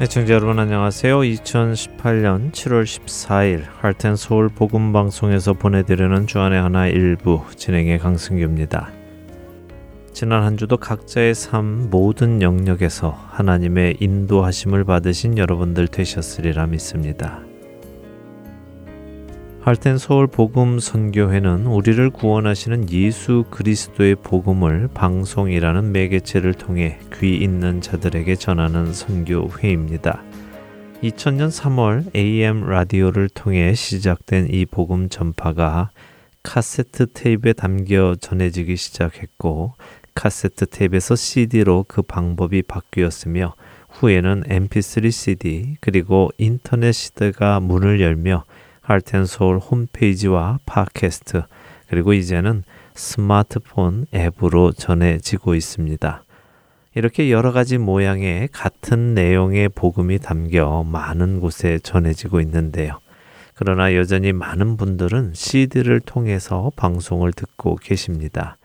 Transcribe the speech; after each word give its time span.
애청자 0.00 0.34
여러분 0.34 0.60
안녕하세요. 0.60 1.18
2018년 1.18 2.52
7월 2.52 2.84
14일 2.84 3.64
할텐 3.80 4.14
서울 4.14 4.48
복음 4.48 4.92
방송에서 4.92 5.54
보내드리는 5.54 6.28
주안의 6.28 6.62
하나 6.62 6.86
일부 6.86 7.42
진행의 7.56 7.98
강승규입니다. 7.98 8.92
지난 10.12 10.44
한 10.44 10.56
주도 10.56 10.76
각자의 10.76 11.34
삶 11.34 11.90
모든 11.90 12.42
영역에서 12.42 13.10
하나님의 13.10 13.96
인도하심을 13.98 14.84
받으신 14.84 15.36
여러분들 15.36 15.88
되셨으리라 15.88 16.68
믿습니다. 16.68 17.47
할텐 19.68 19.98
서울 19.98 20.26
복음 20.26 20.78
선교회는 20.78 21.66
우리를 21.66 22.08
구원하시는 22.08 22.88
예수 22.88 23.44
그리스도의 23.50 24.14
복음을 24.14 24.88
방송이라는 24.94 25.92
매개체를 25.92 26.54
통해 26.54 26.98
귀 27.20 27.36
있는 27.36 27.82
자들에게 27.82 28.34
전하는 28.36 28.94
선교회입니다. 28.94 30.22
2000년 31.02 31.50
3월 31.50 32.16
AM 32.16 32.64
라디오를 32.64 33.28
통해 33.28 33.74
시작된 33.74 34.48
이 34.50 34.64
복음 34.64 35.10
전파가 35.10 35.90
카세트 36.42 37.12
테이프에 37.12 37.52
담겨 37.52 38.16
전해지기 38.18 38.74
시작했고 38.74 39.74
카세트 40.14 40.64
테이프에서 40.64 41.14
CD로 41.14 41.84
그 41.86 42.00
방법이 42.00 42.62
바뀌었으며 42.62 43.54
후에는 43.90 44.44
MP3 44.44 45.10
CD 45.10 45.76
그리고 45.82 46.30
인터넷 46.38 46.92
시대가 46.92 47.60
문을 47.60 48.00
열며 48.00 48.44
할텐서울 48.88 49.58
홈페이지와 49.58 50.60
팟캐스트 50.64 51.42
그리고 51.90 52.14
이제는 52.14 52.64
스마트폰 52.94 54.06
앱으로 54.14 54.72
전해지고 54.72 55.54
있습니다. 55.54 56.24
이렇게 56.94 57.30
여러 57.30 57.52
가지 57.52 57.76
모양의 57.76 58.48
같은 58.50 59.12
내용의 59.12 59.68
복음이 59.68 60.20
담겨 60.20 60.82
많은 60.84 61.40
곳에 61.40 61.78
전해지고 61.80 62.40
있는데요. 62.40 62.98
그러나 63.54 63.94
여전히 63.94 64.32
많은 64.32 64.78
분들은 64.78 65.32
CD를 65.34 66.00
통해서 66.00 66.72
방송을 66.74 67.34
듣고 67.34 67.76
계십니다. 67.76 68.56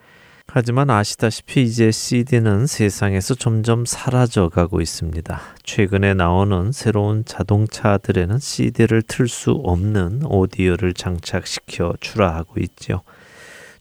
하지만 0.56 0.88
아시다시피 0.88 1.62
이제 1.62 1.90
CD는 1.90 2.68
세상에서 2.68 3.34
점점 3.34 3.84
사라져 3.84 4.48
가고 4.48 4.80
있습니다. 4.80 5.40
최근에 5.64 6.14
나오는 6.14 6.70
새로운 6.70 7.24
자동차들에는 7.24 8.38
CD를 8.38 9.02
틀 9.02 9.26
수 9.26 9.50
없는 9.50 10.20
오디오를 10.22 10.94
장착시켜 10.94 11.94
출하하고 11.98 12.60
있죠. 12.60 13.02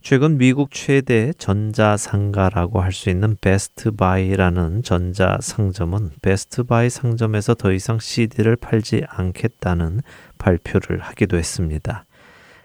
최근 0.01 0.39
미국 0.39 0.71
최대 0.71 1.31
전자상가라고 1.37 2.81
할 2.81 2.91
수 2.91 3.11
있는 3.11 3.37
베스트바이라는 3.39 4.81
전자상점은 4.81 6.09
베스트바이 6.23 6.89
상점에서 6.89 7.53
더 7.53 7.71
이상 7.71 7.99
CD를 7.99 8.55
팔지 8.55 9.03
않겠다는 9.07 10.01
발표를 10.39 11.01
하기도 11.01 11.37
했습니다. 11.37 12.05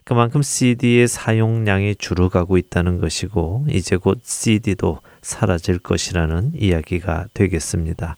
그만큼 0.09 0.41
CD의 0.41 1.07
사용량이 1.07 1.97
줄어가고 1.97 2.57
있다는 2.57 2.99
것이고 2.99 3.67
이제 3.69 3.99
곧 3.99 4.21
CD도 4.23 5.01
사라질 5.21 5.79
것이라는 5.79 6.53
이야기가 6.55 7.27
되겠습니다. 7.35 8.17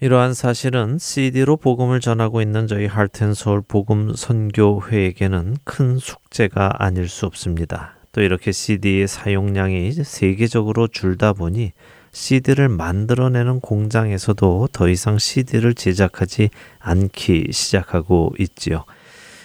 이러한 0.00 0.34
사실은 0.34 0.98
CD로 0.98 1.58
복음을 1.58 2.00
전하고 2.00 2.42
있는 2.42 2.66
저희 2.66 2.86
하트앤서울 2.86 3.62
복음 3.68 4.16
선교회에게는 4.16 5.58
큰 5.62 5.96
숙제가 5.96 6.72
아닐 6.82 7.08
수 7.08 7.26
없습니다. 7.26 7.94
또 8.10 8.20
이렇게 8.20 8.50
CD의 8.50 9.06
사용량이 9.06 9.92
세계적으로 9.92 10.88
줄다 10.88 11.34
보니 11.34 11.70
CD를 12.10 12.68
만들어내는 12.68 13.60
공장에서도 13.60 14.70
더 14.72 14.88
이상 14.88 15.18
CD를 15.18 15.74
제작하지 15.74 16.50
않기 16.80 17.52
시작하고 17.52 18.32
있지요. 18.40 18.84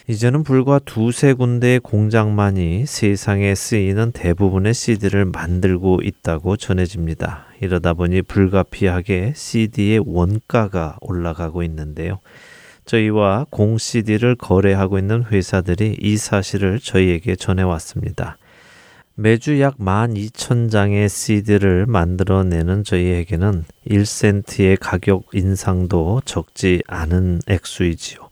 이제는 0.08 0.44
불과 0.44 0.80
두세 0.80 1.34
군데의 1.34 1.80
공장만이 1.80 2.86
세상에 2.88 3.54
쓰이는 3.54 4.12
대부분의 4.12 4.74
CD를 4.74 5.26
만들고 5.26 6.00
있다고 6.04 6.58
전해집니다. 6.58 7.46
이러다 7.62 7.94
보니 7.94 8.24
불가피하게 8.24 9.34
CD의 9.36 10.02
원가가 10.06 10.98
올라가고 11.02 11.62
있는데요. 11.64 12.20
저희와 12.86 13.46
공 13.52 13.78
CD를 13.78 14.36
거래하고 14.36 14.98
있는 14.98 15.24
회사들이 15.24 15.98
이 16.02 16.18
사실을 16.18 16.80
저희에게 16.80 17.36
전해왔습니다. 17.36 18.38
매주 19.14 19.62
약 19.62 19.78
12,000장의 19.78 21.10
CD를 21.10 21.86
만들어내는 21.86 22.84
저희에게는 22.84 23.66
1센트의 23.88 24.78
가격 24.80 25.26
인상도 25.34 26.22
적지 26.26 26.82
않은 26.88 27.42
액수이지요. 27.48 28.31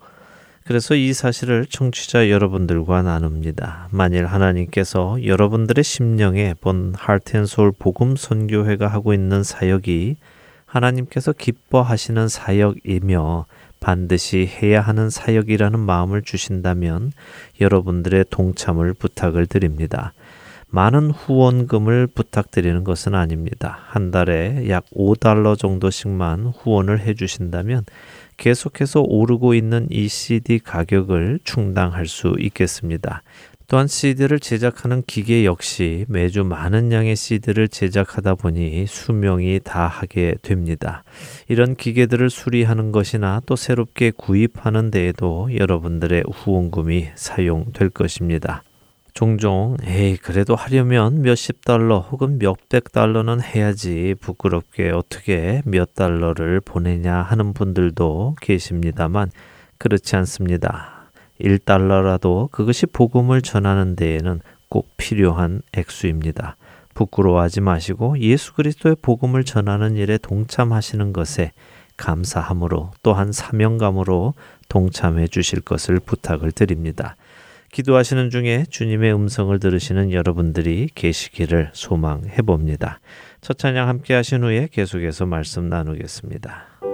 그래서 0.70 0.94
이 0.94 1.14
사실을 1.14 1.66
청취자 1.66 2.30
여러분들과 2.30 3.02
나눕니다. 3.02 3.88
만일 3.90 4.28
하나님께서 4.28 5.18
여러분들의 5.26 5.84
심령에 5.84 6.54
본 6.62 6.94
하트앤소울 6.96 7.72
복음 7.72 8.16
선교회가 8.16 8.86
하고 8.86 9.12
있는 9.16 9.42
사역이 9.42 10.18
하나님께서 10.68 11.34
기뻐하시는 11.34 12.28
사역이며 12.28 13.48
반드시 13.80 14.46
해야 14.46 14.82
하는 14.82 15.10
사역이라는 15.10 15.80
마음을 15.80 16.22
주신다면 16.22 17.14
여러분들의 17.60 18.26
동참을 18.30 18.94
부탁을 18.94 19.48
드립니다. 19.48 20.14
많은 20.70 21.10
후원금을 21.10 22.10
부탁드리는 22.14 22.84
것은 22.84 23.16
아닙니다. 23.16 23.80
한 23.88 24.12
달에 24.12 24.70
약 24.70 24.86
5달러 24.96 25.58
정도씩만 25.58 26.54
후원을 26.56 27.00
해 27.00 27.16
주신다면 27.16 27.86
계속해서 28.40 29.02
오르고 29.02 29.54
있는 29.54 29.88
이 29.92 30.08
CD 30.08 30.58
가격을 30.60 31.42
충당할 31.44 32.08
수 32.08 32.36
있겠습니다. 32.40 33.22
또한 33.68 33.86
CD를 33.86 34.40
제작하는 34.40 35.04
기계 35.06 35.46
역시 35.46 36.06
매주 36.08 36.44
많은 36.44 36.92
양의 36.92 37.16
CD를 37.16 37.68
제작하다 37.68 38.34
보니 38.34 38.88
수명이 38.88 39.60
다하게 39.64 40.38
됩니다. 40.42 41.04
이런 41.48 41.76
기계들을 41.76 42.32
수리하는 42.32 42.92
것이나 42.92 43.44
또 43.46 43.56
새롭게 43.56 44.12
구입하는 44.18 44.90
데에도 44.90 45.50
여러분들의 45.56 46.24
후원금이 46.34 47.10
사용될 47.14 47.92
것입니다. 47.92 48.64
종종 49.14 49.76
에이 49.84 50.18
그래도 50.18 50.56
하려면 50.56 51.22
몇십 51.22 51.66
달러 51.66 52.00
혹은 52.00 52.40
몇백 52.40 52.92
달러는 52.92 53.42
해야지 53.42 54.16
부끄럽게 54.20 54.92
어떻게 54.92 55.62
몇 55.66 55.94
달러를 55.94 56.62
보내냐 56.62 57.16
하는 57.16 57.54
분들도 57.54 58.36
계십니다만 58.42 59.32
그렇지 59.78 60.16
않습니다. 60.18 61.12
1달러라도 61.42 62.52
그것이 62.52 62.86
복음을 62.86 63.42
전하는 63.42 63.96
데에는 63.96 64.42
꼭 64.70 64.90
필요한 64.98 65.62
액수입니다. 65.74 66.58
부끄러워하지 66.94 67.62
마시고 67.62 68.20
예수 68.20 68.54
그리스도의 68.54 68.98
복음을 69.02 69.44
전하는 69.44 69.96
일에 69.96 70.18
동참하시는 70.18 71.14
것에 71.14 71.54
감사함으로 71.98 72.92
또한 73.04 73.32
사명감으로 73.32 74.34
동참해 74.70 75.28
주실 75.28 75.62
것을 75.62 76.00
부탁을 76.00 76.52
드립니다. 76.52 77.16
기도하시는 77.72 78.30
중에 78.30 78.66
주님의 78.70 79.14
음성을 79.14 79.58
들으시는 79.60 80.12
여러분들이 80.12 80.90
계시기를 80.94 81.72
소망해 81.74 82.38
봅니다. 82.38 83.00
첫 83.42 83.58
찬양 83.58 83.88
함께 83.88 84.14
하신 84.14 84.44
후에 84.44 84.70
계속해서 84.72 85.26
말씀 85.26 85.70
나누겠습니다. 85.70 86.89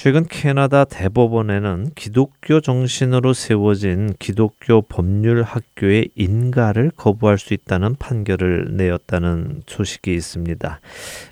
최근 0.00 0.24
캐나다 0.28 0.84
대법원에는 0.84 1.90
기독교 1.96 2.60
정신으로 2.60 3.32
세워진 3.32 4.14
기독교 4.20 4.80
법률 4.80 5.42
학교의 5.42 6.10
인가를 6.14 6.92
거부할 6.96 7.36
수 7.36 7.52
있다는 7.52 7.96
판결을 7.96 8.76
내었다는 8.76 9.62
소식이 9.66 10.14
있습니다. 10.14 10.80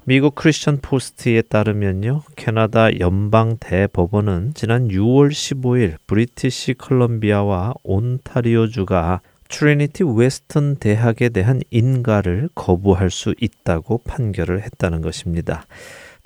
미국 0.03 0.35
크리스천 0.35 0.81
포스트에 0.83 1.43
따르면요. 1.43 2.23
캐나다 2.35 2.99
연방 2.99 3.57
대법원은 3.61 4.55
지난 4.57 4.89
6월 4.89 5.31
15일 5.31 5.95
브리티시 6.09 6.75
컬럼비아와 6.75 7.75
온타리오주가 7.85 9.21
트리니티 9.49 10.03
웨스턴 10.03 10.75
대학에 10.75 11.29
대한 11.29 11.61
인가를 11.71 12.49
거부할 12.57 13.13
수 13.13 13.33
있다고 13.41 13.99
판결을 13.99 14.63
했다는 14.63 15.03
것입니다. 15.03 15.67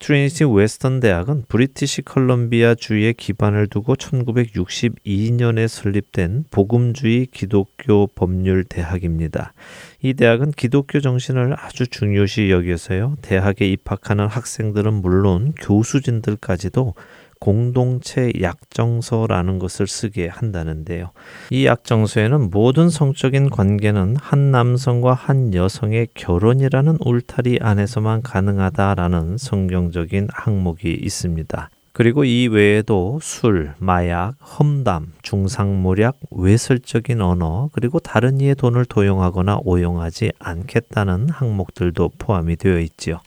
트리니티 0.00 0.44
웨스턴 0.44 0.99
대학은 0.99 1.44
브리티시 1.47 2.00
컬럼비아 2.02 2.75
주에 2.75 3.12
기반을 3.12 3.67
두고 3.67 3.97
1962년에 3.97 5.69
설립된 5.69 6.47
복음주의 6.50 7.26
기독교 7.26 8.06
법률 8.06 8.64
대학입니다. 8.64 9.52
이 10.00 10.14
대학은 10.14 10.52
기독교 10.52 11.00
정신을 11.00 11.55
아주 11.58 11.87
중요시 11.87 12.50
여겨서요. 12.50 13.19
대학에 13.20 13.69
입학하는 13.69 14.26
학생들은 14.26 14.94
물론 14.94 15.52
교수진들까지도 15.61 16.94
공동체 17.40 18.31
약정서라는 18.40 19.58
것을 19.58 19.87
쓰게 19.87 20.28
한다는데요. 20.28 21.10
이 21.50 21.66
약정서에는 21.66 22.50
모든 22.50 22.90
성적인 22.90 23.50
관계는 23.50 24.16
한 24.16 24.50
남성과 24.52 25.14
한 25.14 25.54
여성의 25.54 26.08
결혼이라는 26.14 26.98
울타리 27.00 27.58
안에서만 27.60 28.22
가능하다라는 28.22 29.38
성경적인 29.38 30.28
항목이 30.31 30.92
있습니다. 30.92 31.70
그리고 31.92 32.25
이 32.25 32.46
외에도 32.46 33.19
술, 33.20 33.72
마약, 33.78 34.34
험담, 34.40 35.12
중상모략, 35.22 36.19
외설적인 36.31 37.20
언어, 37.20 37.69
그리고 37.72 37.98
다른 37.98 38.40
이의 38.40 38.54
돈을 38.54 38.84
도용하거나 38.84 39.60
오용하지 39.64 40.32
않겠다는 40.38 41.31
항목들도 41.31 42.12
포함이 42.19 42.56
되어 42.56 42.78
있지요. 42.78 43.20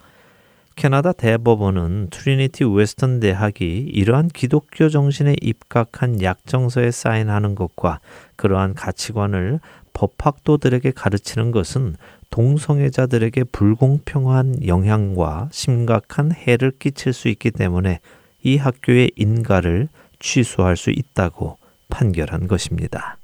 캐나다 0.76 1.14
대법원은 1.14 2.08
트리니티 2.10 2.64
웨스턴 2.66 3.20
대학이 3.20 3.66
이러한 3.94 4.28
기독교 4.28 4.90
정신에 4.90 5.36
입각한 5.42 6.22
약정서에 6.22 6.92
사인하는 6.92 7.56
것과 7.56 8.00
그러한 8.36 8.74
가치관을 8.74 9.60
법학도들에게 9.94 10.92
가르치는 10.92 11.52
것은 11.52 11.96
동성애자들에게 12.32 13.44
불공평한 13.46 14.66
영향과 14.66 15.50
심각한 15.52 16.32
해를 16.32 16.72
끼칠 16.72 17.14
수 17.14 17.28
있기 17.28 17.52
때문에 17.52 18.00
이 18.42 18.58
학교의 18.58 19.12
인가를 19.16 19.88
취소할 20.20 20.76
수 20.76 20.90
있다고 20.90 21.58
판결한 21.90 22.48
것입니다. 22.48 23.18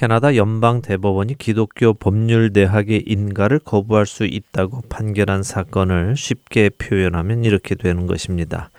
캐나다 0.00 0.34
연방 0.34 0.80
대법원이 0.80 1.36
기독교 1.36 1.92
법률 1.92 2.54
대학의 2.54 3.04
인가를 3.06 3.58
거부할 3.58 4.06
수 4.06 4.24
있다고 4.24 4.80
판결한 4.88 5.42
사건을 5.42 6.16
쉽게 6.16 6.70
표현하면 6.70 7.44
이렇게 7.44 7.74
되는 7.74 8.06
것입니다. 8.06 8.70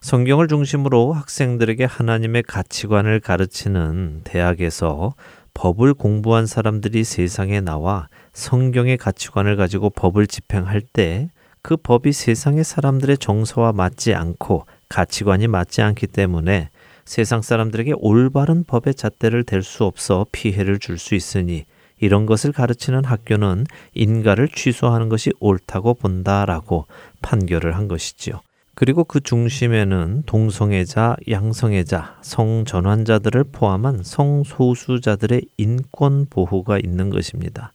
성경을 0.00 0.46
중심으로 0.46 1.12
학생들에게 1.12 1.84
하나님의 1.86 2.44
가치관을 2.44 3.18
가르치는 3.18 4.20
대학에서 4.22 5.14
법을 5.54 5.94
공부한 5.94 6.46
사람들이 6.46 7.02
세상에 7.02 7.60
나와 7.60 8.06
성경의 8.32 8.96
가치관을 8.96 9.56
가지고 9.56 9.90
법을 9.90 10.28
집행할 10.28 10.82
때 10.82 11.30
그 11.62 11.76
법이 11.76 12.12
세상의 12.12 12.64
사람들의 12.64 13.18
정서와 13.18 13.72
맞지 13.72 14.14
않고 14.14 14.66
가치관이 14.88 15.46
맞지 15.46 15.82
않기 15.82 16.06
때문에 16.06 16.70
세상 17.10 17.42
사람들에게 17.42 17.94
올바른 17.98 18.62
법의 18.62 18.94
잣대를 18.94 19.42
댈 19.42 19.64
수 19.64 19.82
없어 19.82 20.26
피해를 20.30 20.78
줄 20.78 20.96
수 20.96 21.16
있으니 21.16 21.64
이런 21.98 22.24
것을 22.24 22.52
가르치는 22.52 23.04
학교는 23.04 23.66
인가를 23.94 24.46
취소하는 24.46 25.08
것이 25.08 25.32
옳다고 25.40 25.94
본다라고 25.94 26.86
판결을 27.20 27.76
한 27.76 27.88
것이지요. 27.88 28.40
그리고 28.76 29.02
그 29.02 29.18
중심에는 29.18 30.22
동성애자, 30.24 31.16
양성애자, 31.28 32.18
성전환자들을 32.22 33.42
포함한 33.50 34.04
성소수자들의 34.04 35.42
인권 35.56 36.26
보호가 36.30 36.78
있는 36.78 37.10
것입니다. 37.10 37.72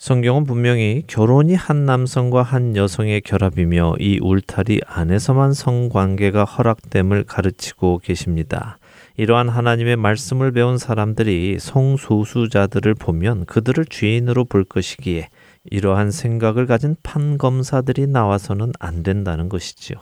성경은 0.00 0.44
분명히 0.44 1.04
결혼이 1.06 1.54
한 1.54 1.84
남성과 1.84 2.42
한 2.42 2.74
여성의 2.74 3.20
결합이며 3.20 3.96
이 4.00 4.18
울타리 4.22 4.80
안에서만 4.86 5.52
성관계가 5.52 6.44
허락됨을 6.44 7.24
가르치고 7.24 8.00
계십니다. 8.02 8.78
이러한 9.18 9.50
하나님의 9.50 9.96
말씀을 9.96 10.52
배운 10.52 10.78
사람들이 10.78 11.58
성소수자들을 11.60 12.94
보면 12.94 13.44
그들을 13.44 13.84
죄인으로 13.84 14.46
볼 14.46 14.64
것이기에 14.64 15.28
이러한 15.70 16.12
생각을 16.12 16.64
가진 16.64 16.96
판검사들이 17.02 18.06
나와서는 18.06 18.72
안 18.78 19.02
된다는 19.02 19.50
것이지요. 19.50 19.98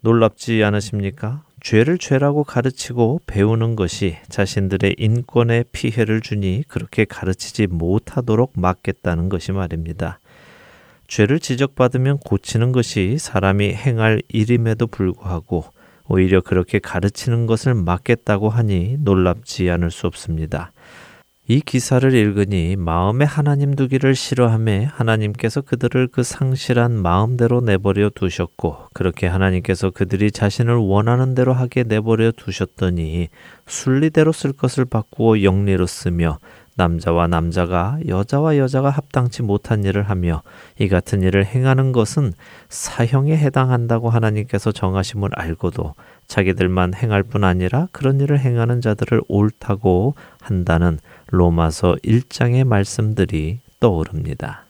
놀랍지 0.00 0.64
않으십니까? 0.64 1.44
죄를 1.60 1.98
죄라고 1.98 2.42
가르치고 2.44 3.20
배우는 3.26 3.76
것이 3.76 4.16
자신들의 4.28 4.96
인권에 4.98 5.64
피해를 5.72 6.22
주니 6.22 6.64
그렇게 6.68 7.04
가르치지 7.04 7.66
못하도록 7.66 8.52
막겠다는 8.56 9.28
것이 9.28 9.52
말입니다. 9.52 10.20
죄를 11.06 11.38
지적받으면 11.38 12.18
고치는 12.18 12.72
것이 12.72 13.18
사람이 13.18 13.74
행할 13.74 14.22
일임에도 14.28 14.86
불구하고 14.86 15.64
오히려 16.08 16.40
그렇게 16.40 16.78
가르치는 16.78 17.46
것을 17.46 17.74
막겠다고 17.74 18.48
하니 18.48 18.96
놀랍지 19.00 19.68
않을 19.70 19.90
수 19.90 20.06
없습니다. 20.06 20.72
이 21.50 21.60
기사를 21.60 22.14
읽으니 22.14 22.76
마음에 22.76 23.24
하나님 23.24 23.74
두기를 23.74 24.14
싫어함에 24.14 24.84
하나님께서 24.84 25.62
그들을 25.62 26.06
그 26.12 26.22
상실한 26.22 26.92
마음대로 26.92 27.60
내버려 27.60 28.08
두셨고 28.10 28.76
그렇게 28.92 29.26
하나님께서 29.26 29.90
그들이 29.90 30.30
자신을 30.30 30.76
원하는 30.76 31.34
대로 31.34 31.52
하게 31.52 31.82
내버려 31.82 32.30
두셨더니 32.30 33.30
순리대로 33.66 34.30
쓸 34.30 34.52
것을 34.52 34.84
바꾸어 34.84 35.42
영리로 35.42 35.88
쓰며 35.88 36.38
남자와 36.76 37.26
남자가 37.26 37.98
여자와 38.06 38.56
여자가 38.56 38.88
합당치 38.90 39.42
못한 39.42 39.82
일을 39.82 40.04
하며 40.04 40.42
이 40.78 40.88
같은 40.88 41.20
일을 41.20 41.44
행하는 41.44 41.90
것은 41.90 42.32
사형에 42.68 43.36
해당한다고 43.36 44.08
하나님께서 44.08 44.70
정하심을 44.70 45.30
알고도 45.34 45.94
자기들만 46.28 46.94
행할 46.94 47.24
뿐 47.24 47.42
아니라 47.42 47.88
그런 47.90 48.20
일을 48.20 48.38
행하는 48.38 48.80
자들을 48.80 49.20
옳다고 49.26 50.14
한다는 50.40 51.00
로마서 51.30 51.96
1장의 52.04 52.64
말씀들이 52.64 53.60
떠오릅니다. 53.78 54.64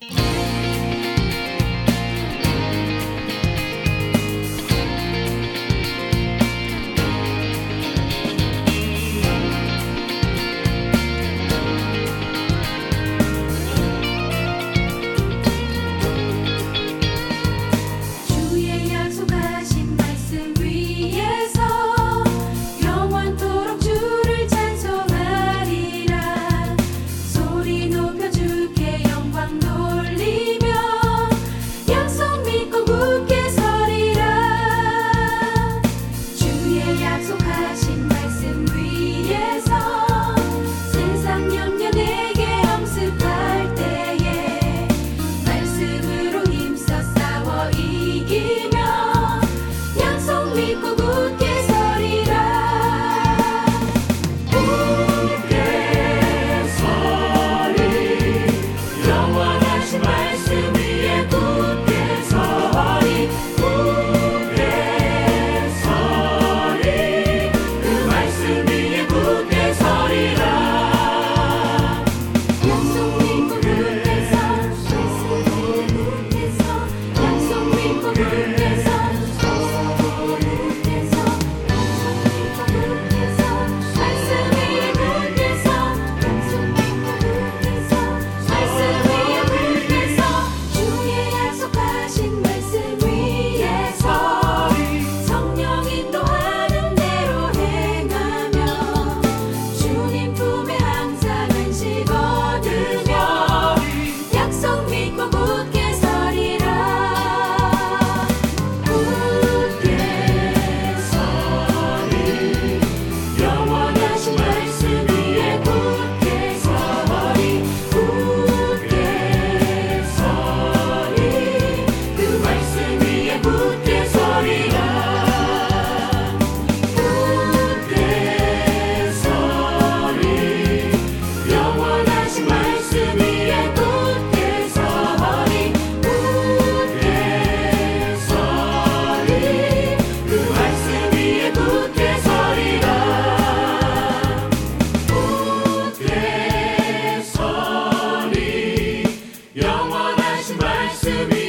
to 151.03 151.27
be. 151.29 151.40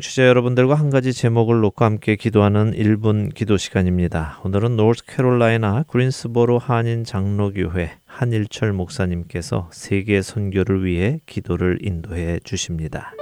청취자 0.00 0.26
여러분들과 0.26 0.76
한 0.76 0.88
가지 0.88 1.12
제목을 1.12 1.60
놓고 1.60 1.84
함께 1.84 2.16
기도하는 2.16 2.72
1분 2.72 3.34
기도 3.34 3.58
시간입니다. 3.58 4.40
오늘은 4.44 4.76
노스캐롤라이나 4.76 5.84
그린스보로 5.88 6.58
한인 6.58 7.04
장로교회 7.04 7.98
한일철 8.06 8.72
목사님께서 8.72 9.68
세계 9.72 10.22
선교를 10.22 10.86
위해 10.86 11.20
기도를 11.26 11.80
인도해 11.82 12.40
주십니다. 12.44 13.12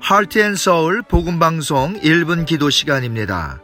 하트앤서울 0.00 1.02
복음방송 1.02 2.00
1분 2.00 2.46
기도 2.46 2.70
시간입니다. 2.70 3.60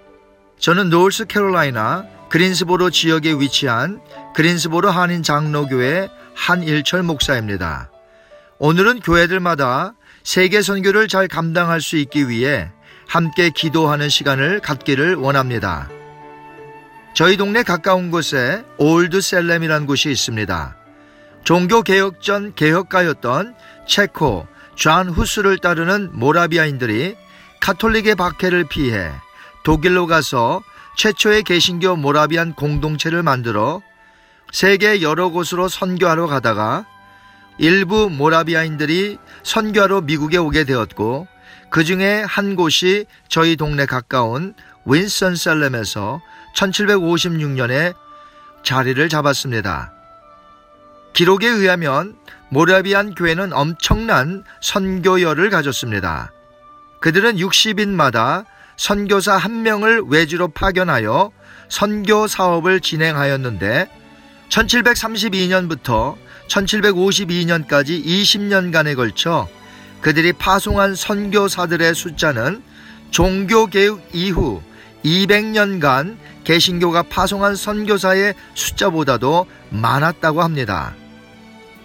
저는 0.58 0.90
노스캐롤라이나 0.90 2.19
그린스보로 2.30 2.90
지역에 2.90 3.32
위치한 3.32 4.00
그린스보로 4.34 4.90
한인 4.90 5.22
장로교회 5.22 6.08
한일철 6.34 7.02
목사입니다. 7.02 7.90
오늘은 8.58 9.00
교회들마다 9.00 9.94
세계 10.22 10.62
선교를 10.62 11.08
잘 11.08 11.26
감당할 11.28 11.80
수 11.80 11.96
있기 11.96 12.28
위해 12.28 12.70
함께 13.08 13.50
기도하는 13.50 14.08
시간을 14.08 14.60
갖기를 14.60 15.16
원합니다. 15.16 15.88
저희 17.14 17.36
동네 17.36 17.64
가까운 17.64 18.12
곳에 18.12 18.64
Old 18.78 19.20
Salem이라는 19.20 19.86
곳이 19.86 20.10
있습니다. 20.10 20.76
종교 21.42 21.82
개혁 21.82 22.22
전 22.22 22.54
개혁가였던 22.54 23.54
체코 23.88 24.46
존 24.76 25.08
후스를 25.08 25.58
따르는 25.58 26.10
모라비아인들이 26.12 27.16
카톨릭의 27.60 28.14
박해를 28.14 28.64
피해 28.68 29.10
독일로 29.64 30.06
가서 30.06 30.62
최초의 31.00 31.44
개신교 31.44 31.96
모라비안 31.96 32.52
공동체를 32.52 33.22
만들어 33.22 33.80
세계 34.52 35.00
여러 35.00 35.30
곳으로 35.30 35.66
선교하러 35.66 36.26
가다가 36.26 36.84
일부 37.56 38.10
모라비아인들이 38.10 39.16
선교하러 39.42 40.02
미국에 40.02 40.36
오게 40.36 40.64
되었고 40.64 41.26
그 41.70 41.84
중에 41.84 42.22
한 42.22 42.54
곳이 42.54 43.06
저희 43.28 43.56
동네 43.56 43.86
가까운 43.86 44.52
윈선셀렘에서 44.84 46.20
1756년에 46.54 47.94
자리를 48.62 49.08
잡았습니다. 49.08 49.94
기록에 51.14 51.48
의하면 51.48 52.14
모라비안 52.50 53.14
교회는 53.14 53.54
엄청난 53.54 54.44
선교열을 54.60 55.48
가졌습니다. 55.48 56.30
그들은 57.00 57.36
60인마다 57.36 58.44
선교사 58.80 59.36
한 59.36 59.62
명을 59.62 60.04
외주로 60.06 60.48
파견하여 60.48 61.32
선교 61.68 62.26
사업을 62.26 62.80
진행하였는데 62.80 63.90
1732년부터 64.48 66.16
1752년까지 66.48 68.02
20년간에 68.02 68.96
걸쳐 68.96 69.46
그들이 70.00 70.32
파송한 70.32 70.94
선교사들의 70.94 71.94
숫자는 71.94 72.62
종교개혁 73.10 74.00
이후 74.14 74.62
200년간 75.04 76.16
개신교가 76.44 77.02
파송한 77.02 77.56
선교사의 77.56 78.32
숫자보다도 78.54 79.44
많았다고 79.68 80.42
합니다. 80.42 80.94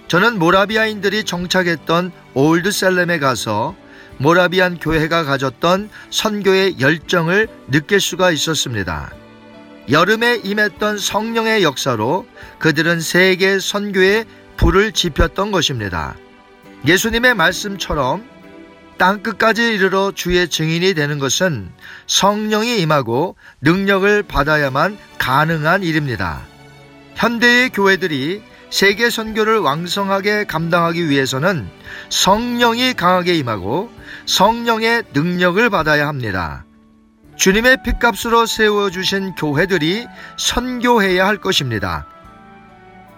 저는 0.08 0.40
모라비아인들이 0.40 1.26
정착했던 1.26 2.14
올드셀렘에 2.36 3.20
가서 3.20 3.76
모라비안 4.18 4.80
교회가 4.80 5.24
가졌던 5.24 5.90
선교의 6.10 6.80
열정을 6.80 7.48
느낄 7.70 8.00
수가 8.00 8.32
있었습니다. 8.32 9.12
여름에 9.90 10.42
임했던 10.44 10.98
성령의 10.98 11.64
역사로 11.64 12.26
그들은 12.60 13.02
세계 13.02 13.60
선교에 13.60 14.26
불을 14.58 14.94
지폈던 14.94 15.52
것입니다. 15.52 16.16
예수님의 16.88 17.36
말씀처럼 17.36 18.26
땅 18.98 19.22
끝까지 19.22 19.74
이르러 19.74 20.12
주의 20.14 20.48
증인이 20.48 20.94
되는 20.94 21.20
것은 21.20 21.70
성령이 22.08 22.80
임하고 22.80 23.36
능력을 23.62 24.24
받아야만 24.24 24.98
가능한 25.20 25.84
일입니다. 25.84 26.42
현대의 27.16 27.70
교회들이 27.70 28.42
세계 28.70 29.10
선교를 29.10 29.60
왕성하게 29.60 30.46
감당하기 30.46 31.10
위해서는 31.10 31.70
성령이 32.10 32.94
강하게 32.94 33.36
임하고 33.36 33.90
성령의 34.26 35.04
능력을 35.14 35.70
받아야 35.70 36.08
합니다. 36.08 36.66
주님의 37.36 37.84
핏값으로 37.84 38.46
세워주신 38.46 39.36
교회들이 39.36 40.08
선교해야 40.38 41.28
할 41.28 41.38
것입니다. 41.38 42.08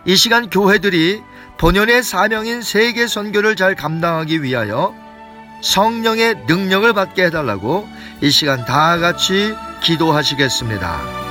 이 0.06 0.16
시간 0.16 0.50
교회들이 0.50 1.22
본연의 1.58 2.04
사명인 2.04 2.62
세계 2.62 3.08
선교를 3.08 3.56
잘 3.56 3.76
감당하기 3.76 4.44
위하여 4.44 4.94
성령의 5.62 6.46
능력을 6.48 6.92
받게 6.94 7.26
해달라고 7.26 7.88
이 8.22 8.30
시간 8.30 8.66
다 8.66 8.98
같이 8.98 9.56
기도하시겠습니다. 9.82 11.27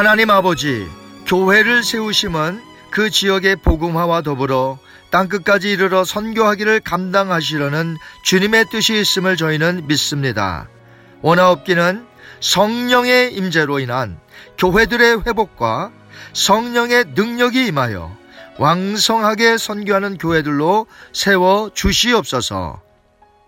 하나님 0.00 0.30
아버지, 0.30 0.88
교회를 1.26 1.82
세우심은 1.82 2.62
그 2.90 3.10
지역의 3.10 3.56
복음화와 3.56 4.22
더불어 4.22 4.78
땅끝까지 5.10 5.70
이르러 5.70 6.04
선교하기를 6.04 6.80
감당하시려는 6.80 7.98
주님의 8.22 8.70
뜻이 8.70 8.98
있음을 8.98 9.36
저희는 9.36 9.88
믿습니다. 9.88 10.70
원하옵기는 11.20 12.06
성령의 12.40 13.34
임재로 13.34 13.78
인한 13.78 14.18
교회들의 14.56 15.24
회복과 15.26 15.92
성령의 16.32 17.08
능력이 17.14 17.66
임하여 17.66 18.16
왕성하게 18.56 19.58
선교하는 19.58 20.16
교회들로 20.16 20.86
세워 21.12 21.70
주시옵소서. 21.74 22.80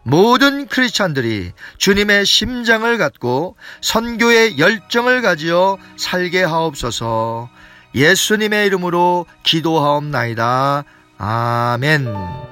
모든 0.02 0.66
크리스찬들이 0.66 1.52
주님의 1.78 2.26
심장을 2.26 2.98
갖고 2.98 3.56
선교의 3.80 4.58
열정을 4.58 5.22
가지어 5.22 5.78
살게 5.96 6.42
하옵소서 6.42 7.48
예수님의 7.94 8.66
이름으로 8.66 9.26
기도하옵나이다. 9.42 10.84
아멘. 11.18 12.51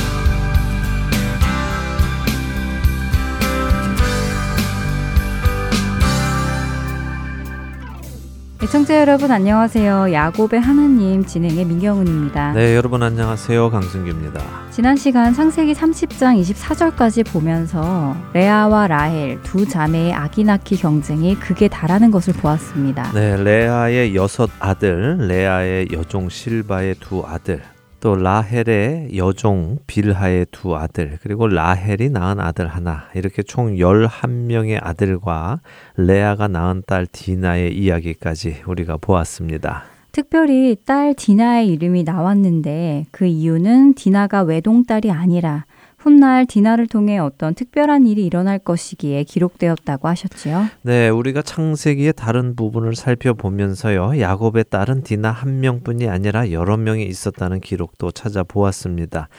애청자 8.63 8.99
여러분 9.01 9.31
안녕하세요. 9.31 10.13
야곱의 10.13 10.61
하나님 10.61 11.25
진행의 11.25 11.65
민경훈입니다. 11.65 12.53
네, 12.53 12.75
여러분 12.75 13.01
안녕하세요. 13.01 13.71
강승규입니다. 13.71 14.39
지난 14.69 14.95
시간 14.95 15.33
창세기 15.33 15.73
30장 15.73 16.39
24절까지 16.39 17.25
보면서 17.33 18.15
레아와 18.33 18.85
라헬 18.85 19.41
두 19.41 19.67
자매의 19.67 20.13
아기 20.13 20.43
낳기 20.43 20.77
경쟁이 20.77 21.33
극에 21.39 21.69
달하는 21.69 22.11
것을 22.11 22.33
보았습니다. 22.33 23.11
네, 23.13 23.35
레아의 23.43 24.15
여섯 24.15 24.51
아들, 24.59 25.17
레아의 25.17 25.87
여종 25.91 26.29
실바의 26.29 26.97
두 26.99 27.23
아들, 27.25 27.63
또 28.01 28.15
라헬의 28.15 29.15
여종 29.15 29.77
빌하의 29.85 30.47
두 30.51 30.75
아들, 30.75 31.19
그리고 31.21 31.47
라헬이 31.47 32.09
낳은 32.09 32.39
아들 32.39 32.67
하나, 32.67 33.03
이렇게 33.13 33.43
총 33.43 33.75
11명의 33.75 34.79
아들과 34.81 35.61
레아가 35.95 36.47
낳은 36.47 36.81
딸 36.87 37.05
디나의 37.05 37.77
이야기까지 37.77 38.63
우리가 38.65 38.97
보았습니다. 38.97 39.83
특별히 40.11 40.75
딸 40.83 41.13
디나의 41.13 41.67
이름이 41.69 42.03
나왔는데 42.03 43.05
그 43.11 43.25
이유는 43.25 43.93
디나가 43.93 44.41
외동딸이 44.41 45.11
아니라 45.11 45.65
훗날 46.01 46.45
디나를 46.45 46.87
통해 46.87 47.19
어떤 47.19 47.53
특별한 47.53 48.07
일이 48.07 48.25
일어날 48.25 48.57
것이기에 48.57 49.23
기록되었다고 49.23 50.07
하셨지요. 50.07 50.65
네, 50.81 51.09
우리가 51.09 51.43
창세기의 51.43 52.13
다른 52.13 52.55
부분을 52.55 52.95
살펴보면서요. 52.95 54.19
야곱의 54.19 54.65
딸은 54.69 55.03
디나 55.03 55.31
한 55.31 55.59
명뿐이 55.59 56.07
아니라 56.07 56.51
여러 56.51 56.75
명이 56.75 57.05
있었다는 57.05 57.59
기록도 57.59 58.11
찾아보았습니다. 58.11 59.29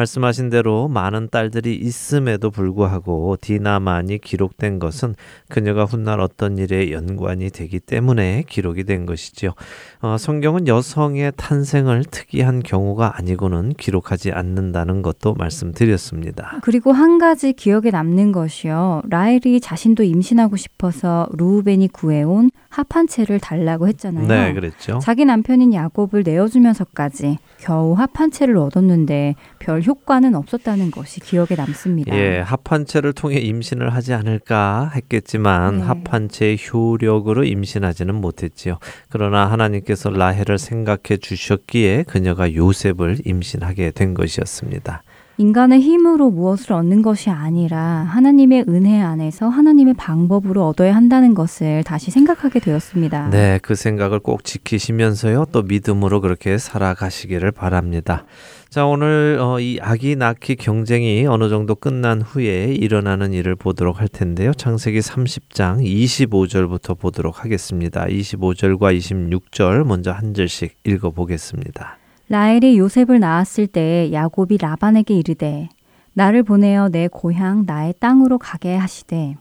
말씀하신 0.00 0.48
대로 0.50 0.88
많은 0.88 1.28
딸들이 1.30 1.76
있음에도 1.76 2.50
불구하고 2.50 3.36
디나만이 3.40 4.18
기록된 4.18 4.78
것은 4.78 5.14
그녀가 5.48 5.84
훗날 5.84 6.20
어떤 6.20 6.56
일에 6.58 6.90
연관이 6.92 7.50
되기 7.50 7.80
때문에 7.80 8.44
기록이 8.48 8.84
된 8.84 9.04
것이지요. 9.04 9.52
어, 10.00 10.16
성경은 10.18 10.68
여성의 10.68 11.32
탄생을 11.36 12.04
특이한 12.04 12.62
경우가 12.62 13.18
아니고는 13.18 13.74
기록하지 13.74 14.32
않는다는 14.32 15.02
것도 15.02 15.34
말씀드렸습니다. 15.34 16.60
그리고 16.62 16.92
한 16.92 17.18
가지 17.18 17.52
기억에 17.52 17.90
남는 17.90 18.32
것이요. 18.32 19.02
라헬이 19.08 19.60
자신도 19.60 20.02
임신하고 20.04 20.56
싶어서 20.56 21.28
루우벤이 21.36 21.88
구해온 21.88 22.50
합한 22.70 23.08
채를 23.08 23.40
달라고 23.40 23.88
했잖아요. 23.88 24.26
네, 24.26 24.54
그랬죠. 24.54 25.00
자기 25.02 25.24
남편인 25.24 25.74
야곱을 25.74 26.22
내어주면서까지 26.24 27.38
겨우 27.60 27.94
합 27.94 28.10
한 28.20 28.30
채를 28.30 28.58
얻었는데 28.58 29.34
별 29.58 29.82
효과는 29.82 30.34
없었다는 30.34 30.90
것이 30.90 31.20
기억에 31.20 31.54
남습니다. 31.56 32.14
예, 32.14 32.40
합한 32.40 32.84
채를 32.84 33.14
통해 33.14 33.38
임신을 33.38 33.94
하지 33.94 34.12
않을까 34.12 34.90
했겠지만 34.94 35.78
네. 35.78 35.84
합한 35.84 36.28
채의 36.28 36.58
효력으로 36.58 37.44
임신하지는 37.44 38.14
못했지요. 38.14 38.78
그러나 39.08 39.50
하나님께서 39.50 40.10
라헬을 40.10 40.58
생각해 40.58 41.16
주셨기에 41.18 42.04
그녀가 42.08 42.52
요셉을 42.52 43.20
임신하게 43.24 43.92
된 43.92 44.12
것이었습니다. 44.12 45.02
인간의 45.40 45.80
힘으로 45.80 46.28
무엇을 46.28 46.74
얻는 46.74 47.00
것이 47.00 47.30
아니라 47.30 47.80
하나님의 47.80 48.66
은혜 48.68 49.00
안에서 49.00 49.48
하나님의 49.48 49.94
방법으로 49.94 50.68
얻어야 50.68 50.94
한다는 50.94 51.32
것을 51.32 51.82
다시 51.82 52.10
생각하게 52.10 52.60
되었습니다. 52.60 53.30
네, 53.30 53.58
그 53.62 53.74
생각을 53.74 54.18
꼭 54.18 54.44
지키시면서요. 54.44 55.46
또 55.50 55.62
믿음으로 55.62 56.20
그렇게 56.20 56.58
살아가시기를 56.58 57.52
바랍니다. 57.52 58.26
자, 58.68 58.84
오늘 58.84 59.38
어, 59.40 59.58
이 59.60 59.78
아기 59.80 60.14
낳기 60.14 60.56
경쟁이 60.56 61.26
어느 61.26 61.48
정도 61.48 61.74
끝난 61.74 62.20
후에 62.20 62.74
일어나는 62.74 63.32
일을 63.32 63.56
보도록 63.56 63.98
할 63.98 64.08
텐데요. 64.08 64.52
창세기 64.52 64.98
30장 64.98 65.82
25절부터 65.82 66.98
보도록 66.98 67.42
하겠습니다. 67.44 68.04
25절과 68.04 68.94
26절 68.94 69.84
먼저 69.86 70.12
한 70.12 70.34
절씩 70.34 70.76
읽어 70.84 71.12
보겠습니다. 71.12 71.99
라헬이 72.30 72.78
요셉을 72.78 73.18
낳았을 73.18 73.66
때 73.66 74.10
야곱이 74.12 74.58
라반에게 74.58 75.14
이르되 75.14 75.68
나를 76.12 76.44
보내어 76.44 76.88
내 76.88 77.08
고향 77.08 77.64
나의 77.66 77.94
땅으로 77.98 78.38
가게 78.38 78.76
하시되 78.76 79.34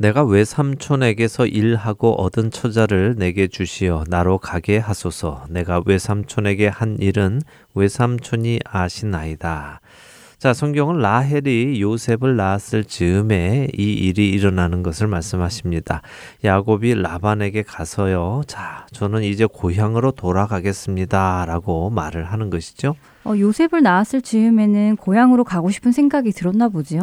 내가 0.00 0.24
외삼촌에게서 0.24 1.46
일하고 1.46 2.20
얻은 2.20 2.50
처자를 2.50 3.14
내게 3.16 3.46
주시어 3.46 4.02
나로 4.08 4.38
가게 4.38 4.78
하소서. 4.78 5.44
내가 5.48 5.80
외삼촌에게 5.86 6.66
한 6.66 6.96
일은 6.98 7.40
외삼촌이 7.76 8.58
아시나이다. 8.64 9.80
자, 10.42 10.52
성경은 10.52 10.98
라헬이 10.98 11.80
요셉을 11.80 12.34
낳았을 12.34 12.82
즈음에 12.82 13.68
이 13.78 13.92
일이 13.92 14.28
일어나는 14.30 14.82
것을 14.82 15.06
말씀하십니다. 15.06 16.02
야곱이 16.42 16.96
라반에게 16.96 17.62
가서요. 17.62 18.42
자, 18.48 18.84
저는 18.90 19.22
이제 19.22 19.46
고향으로 19.46 20.10
돌아가겠습니다. 20.10 21.44
라고 21.46 21.90
말을 21.90 22.24
하는 22.24 22.50
것이죠. 22.50 22.96
어, 23.22 23.34
요셉을 23.38 23.84
낳았을 23.84 24.20
즈음에는 24.20 24.96
고향으로 24.96 25.44
가고 25.44 25.70
싶은 25.70 25.92
생각이 25.92 26.32
들었나 26.32 26.68
보지요? 26.68 27.02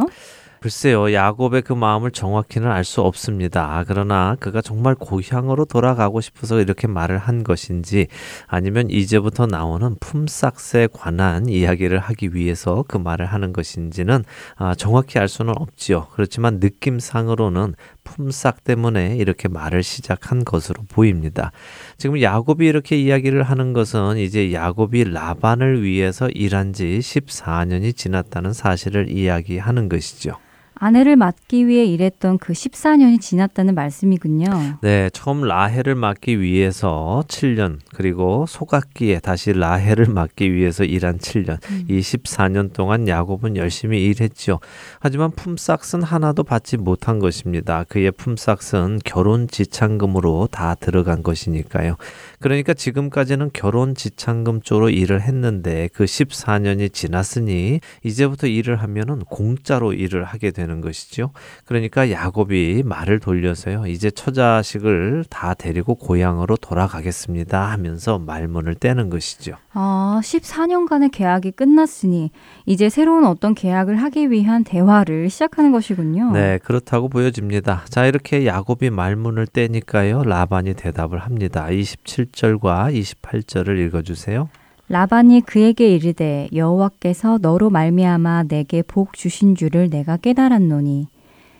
글쎄요, 0.61 1.13
야곱의 1.13 1.61
그 1.61 1.71
마음을 1.71 2.11
정확히는 2.11 2.69
알 2.69 2.83
수 2.83 3.01
없습니다. 3.01 3.83
그러나 3.87 4.35
그가 4.39 4.61
정말 4.61 4.95
고향으로 4.95 5.63
돌아가고 5.65 6.19
싶어서 6.19 6.59
이렇게 6.59 6.87
말을 6.87 7.17
한 7.17 7.43
것인지 7.43 8.07
아니면 8.47 8.89
이제부터 8.89 9.45
나오는 9.45 9.95
품삯에 10.01 10.87
관한 10.91 11.47
이야기를 11.47 11.99
하기 11.99 12.33
위해서 12.33 12.83
그 12.87 12.97
말을 12.97 13.27
하는 13.27 13.53
것인지는 13.53 14.25
아, 14.57 14.75
정확히 14.75 15.19
알 15.19 15.29
수는 15.29 15.53
없지요. 15.55 16.07
그렇지만 16.11 16.59
느낌상으로는 16.59 17.75
품삯 18.03 18.55
때문에 18.63 19.15
이렇게 19.15 19.47
말을 19.47 19.81
시작한 19.83 20.43
것으로 20.43 20.83
보입니다. 20.89 21.51
지금 21.97 22.21
야곱이 22.21 22.65
이렇게 22.65 22.97
이야기를 22.97 23.43
하는 23.43 23.71
것은 23.71 24.17
이제 24.17 24.51
야곱이 24.51 25.05
라반을 25.05 25.83
위해서 25.83 26.27
일한 26.29 26.73
지 26.73 26.99
14년이 26.99 27.95
지났다는 27.95 28.51
사실을 28.51 29.09
이야기하는 29.09 29.87
것이죠. 29.87 30.33
아내를 30.79 31.17
맡기 31.17 31.67
위해 31.67 31.83
일했던 31.85 32.37
그 32.37 32.53
14년이 32.53 33.19
지났다는 33.19 33.75
말씀이군요. 33.75 34.79
네, 34.81 35.09
처음 35.11 35.41
라헬을 35.41 35.95
맡기 35.95 36.39
위해서 36.39 37.21
7년, 37.27 37.79
그리고 37.93 38.45
소각기에 38.47 39.19
다시 39.19 39.51
라헬을 39.51 40.05
맡기 40.05 40.53
위해서 40.53 40.85
일한 40.85 41.17
7년. 41.17 41.57
음. 41.69 41.85
이 41.89 41.99
14년 41.99 42.71
동안 42.71 43.09
야곱은 43.09 43.57
열심히 43.57 44.05
일했죠. 44.05 44.61
하지만 44.99 45.31
품삯은 45.31 46.01
하나도 46.01 46.43
받지 46.43 46.77
못한 46.77 47.19
것입니다. 47.19 47.83
그의 47.89 48.11
품삯은 48.11 48.99
결혼 49.03 49.49
지참금으로 49.49 50.47
다 50.49 50.75
들어간 50.75 51.23
것이니까요. 51.23 51.97
그러니까 52.39 52.73
지금까지는 52.73 53.49
결혼 53.51 53.95
지참금 53.95 54.61
쪽으로 54.61 54.89
일을 54.89 55.21
했는데 55.21 55.89
그 55.91 56.05
14년이 56.05 56.93
지났으니 56.93 57.81
이제부터 58.03 58.47
일을 58.47 58.77
하면은 58.77 59.19
공짜로 59.25 59.91
일을 59.91 60.23
하게 60.23 60.51
되는 60.51 60.68
것이죠. 60.81 61.31
그러니까 61.65 62.11
야곱이 62.11 62.83
말을 62.85 63.19
돌려서요. 63.19 63.87
이제 63.87 64.11
처자식을 64.11 65.25
다 65.29 65.53
데리고 65.53 65.95
고향으로 65.95 66.55
돌아가겠습니다 66.57 67.71
하면서 67.71 68.19
말문을 68.19 68.75
떼는 68.75 69.09
것이죠. 69.09 69.55
아, 69.73 70.19
14년간의 70.23 71.11
계약이 71.11 71.51
끝났으니 71.51 72.31
이제 72.65 72.89
새로운 72.89 73.25
어떤 73.25 73.53
계약을 73.53 73.95
하기 73.97 74.31
위한 74.31 74.63
대화를 74.63 75.29
시작하는 75.29 75.71
것이군요. 75.71 76.31
네, 76.31 76.59
그렇다고 76.63 77.09
보여집니다. 77.09 77.83
자, 77.89 78.05
이렇게 78.05 78.45
야곱이 78.45 78.89
말문을 78.89 79.47
떼니까요. 79.47 80.23
라반이 80.23 80.73
대답을 80.75 81.19
합니다. 81.19 81.67
27절과 81.69 82.93
28절을 82.93 83.85
읽어 83.87 84.01
주세요. 84.01 84.49
라반이 84.91 85.41
그에게 85.41 85.93
이르되 85.93 86.49
여호와께서 86.51 87.37
너로 87.43 87.69
말미암아 87.69 88.45
내게 88.47 88.81
복 88.81 89.13
주신 89.13 89.53
줄을 89.53 89.87
내가 89.87 90.17
깨달았노니 90.17 91.07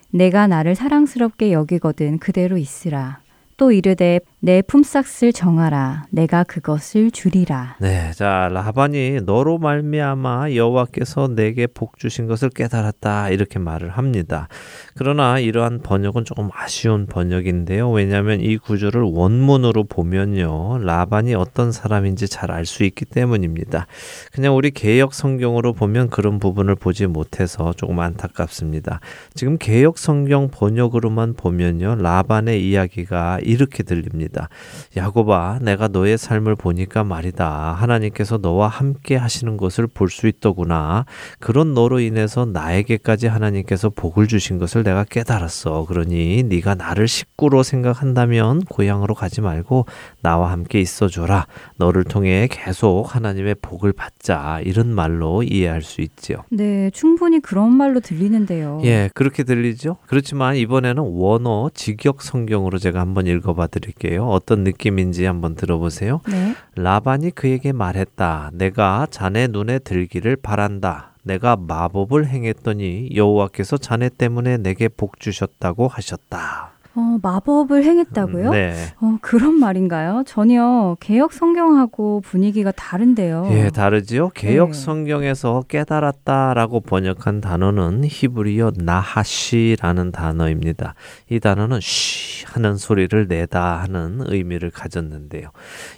내가 0.09 0.47
나를 0.47 0.73
사랑스럽게 0.73 1.51
여기거든 1.51 2.17
그대로 2.17 2.57
있으라. 2.57 3.21
또 3.55 3.71
이르되 3.71 4.19
내 4.41 4.61
품삯을 4.61 5.33
정하라 5.33 6.05
내가 6.11 6.43
그것을 6.45 7.11
주리라. 7.11 7.75
네, 7.81 8.11
자 8.13 8.49
라반이 8.49 9.19
너로 9.25 9.57
말미암아 9.57 10.53
여호와께서 10.53 11.27
내게 11.35 11.67
복 11.67 11.99
주신 11.99 12.25
것을 12.25 12.47
깨달았다 12.49 13.31
이렇게 13.31 13.59
말을 13.59 13.89
합니다. 13.89 14.47
그러나 14.95 15.39
이러한 15.39 15.81
번역은 15.81 16.23
조금 16.23 16.49
아쉬운 16.53 17.05
번역인데요. 17.05 17.91
왜냐하면 17.91 18.39
이 18.39 18.57
구절을 18.57 19.01
원문으로 19.01 19.83
보면요, 19.83 20.77
라반이 20.79 21.35
어떤 21.35 21.73
사람인지 21.73 22.29
잘 22.29 22.49
알 22.49 22.65
수 22.65 22.83
있기 22.85 23.05
때문입니다. 23.05 23.87
그냥 24.31 24.55
우리 24.55 24.71
개역 24.71 25.13
성경으로 25.13 25.73
보면 25.73 26.09
그런 26.09 26.39
부분을 26.39 26.75
보지 26.75 27.07
못해서 27.07 27.73
조금 27.73 27.99
안타깝습니다. 27.99 29.01
지금 29.33 29.57
개역 29.57 29.97
성경 29.97 30.49
번역으로만 30.49 31.33
보면요, 31.33 31.95
라반의 31.95 32.65
이야기가 32.67 33.39
이렇게 33.43 33.83
들립니다. 33.83 34.28
있습니다. 34.29 34.49
야곱아, 34.95 35.59
내가 35.61 35.87
너의 35.87 36.17
삶을 36.17 36.55
보니까 36.55 37.03
말이다. 37.03 37.73
하나님께서 37.73 38.37
너와 38.37 38.67
함께 38.67 39.15
하시는 39.15 39.57
것을 39.57 39.87
볼 39.87 40.09
수 40.09 40.27
있더구나. 40.27 41.05
그런 41.39 41.75
너로 41.75 41.99
인해서 41.99 42.43
나에게까지 42.45 43.27
하나님께서 43.27 43.89
복을 43.89 44.27
주신 44.27 44.57
것을 44.57 44.83
내가 44.83 45.03
깨달았어. 45.03 45.85
그러니 45.85 46.43
네가 46.43 46.73
나를 46.75 47.07
식구로 47.07 47.61
생각한다면 47.61 48.61
고향으로 48.65 49.13
가지 49.13 49.41
말고 49.41 49.85
나와 50.21 50.51
함께 50.51 50.79
있어줘라. 50.79 51.47
너를 51.77 52.03
통해 52.03 52.47
계속 52.49 53.15
하나님의 53.15 53.55
복을 53.61 53.93
받자. 53.93 54.61
이런 54.63 54.93
말로 54.93 55.43
이해할 55.43 55.81
수 55.81 56.01
있지요. 56.01 56.43
네, 56.49 56.89
충분히 56.91 57.39
그런 57.39 57.71
말로 57.71 57.99
들리는데요. 57.99 58.81
예, 58.83 59.09
그렇게 59.13 59.43
들리죠. 59.43 59.97
그렇지만 60.07 60.55
이번에는 60.55 61.01
원어 61.03 61.69
직역 61.73 62.21
성경으로 62.21 62.77
제가 62.77 62.99
한번 62.99 63.27
읽어봐 63.27 63.67
드릴게요. 63.67 64.27
어떤 64.27 64.63
느낌인지 64.63 65.25
한번 65.25 65.55
들어보세요. 65.55 66.21
네. 66.29 66.55
라반이 66.75 67.31
그에게 67.31 67.71
말했다. 67.71 68.51
내가 68.53 69.07
자네 69.09 69.47
눈에 69.47 69.79
들기를 69.79 70.35
바란다. 70.35 71.13
내가 71.23 71.55
마법을 71.55 72.27
행했더니 72.27 73.09
여호와께서 73.15 73.77
자네 73.77 74.09
때문에 74.09 74.57
내게 74.57 74.87
복 74.87 75.19
주셨다고 75.19 75.87
하셨다. 75.87 76.71
어, 76.99 77.17
마법을 77.21 77.83
행했다고요? 77.85 78.51
네. 78.51 78.73
어, 78.99 79.17
그런 79.21 79.57
말인가요? 79.57 80.23
전혀 80.27 80.97
개혁 80.99 81.31
성경하고 81.31 82.21
분위기가 82.21 82.71
다른데요. 82.71 83.47
예, 83.51 83.69
다르지요. 83.69 84.29
개혁 84.29 84.71
네. 84.71 84.73
성경에서 84.73 85.63
깨달았다라고 85.69 86.81
번역한 86.81 87.39
단어는 87.39 88.03
히브리어 88.03 88.73
나하시라는 88.75 90.11
단어입니다. 90.11 90.95
이 91.29 91.39
단어는 91.39 91.79
쉬 91.81 92.45
하는 92.53 92.77
소리를 92.77 93.27
내다 93.27 93.77
하는 93.77 94.21
의미를 94.25 94.71
가졌는데요. 94.71 95.49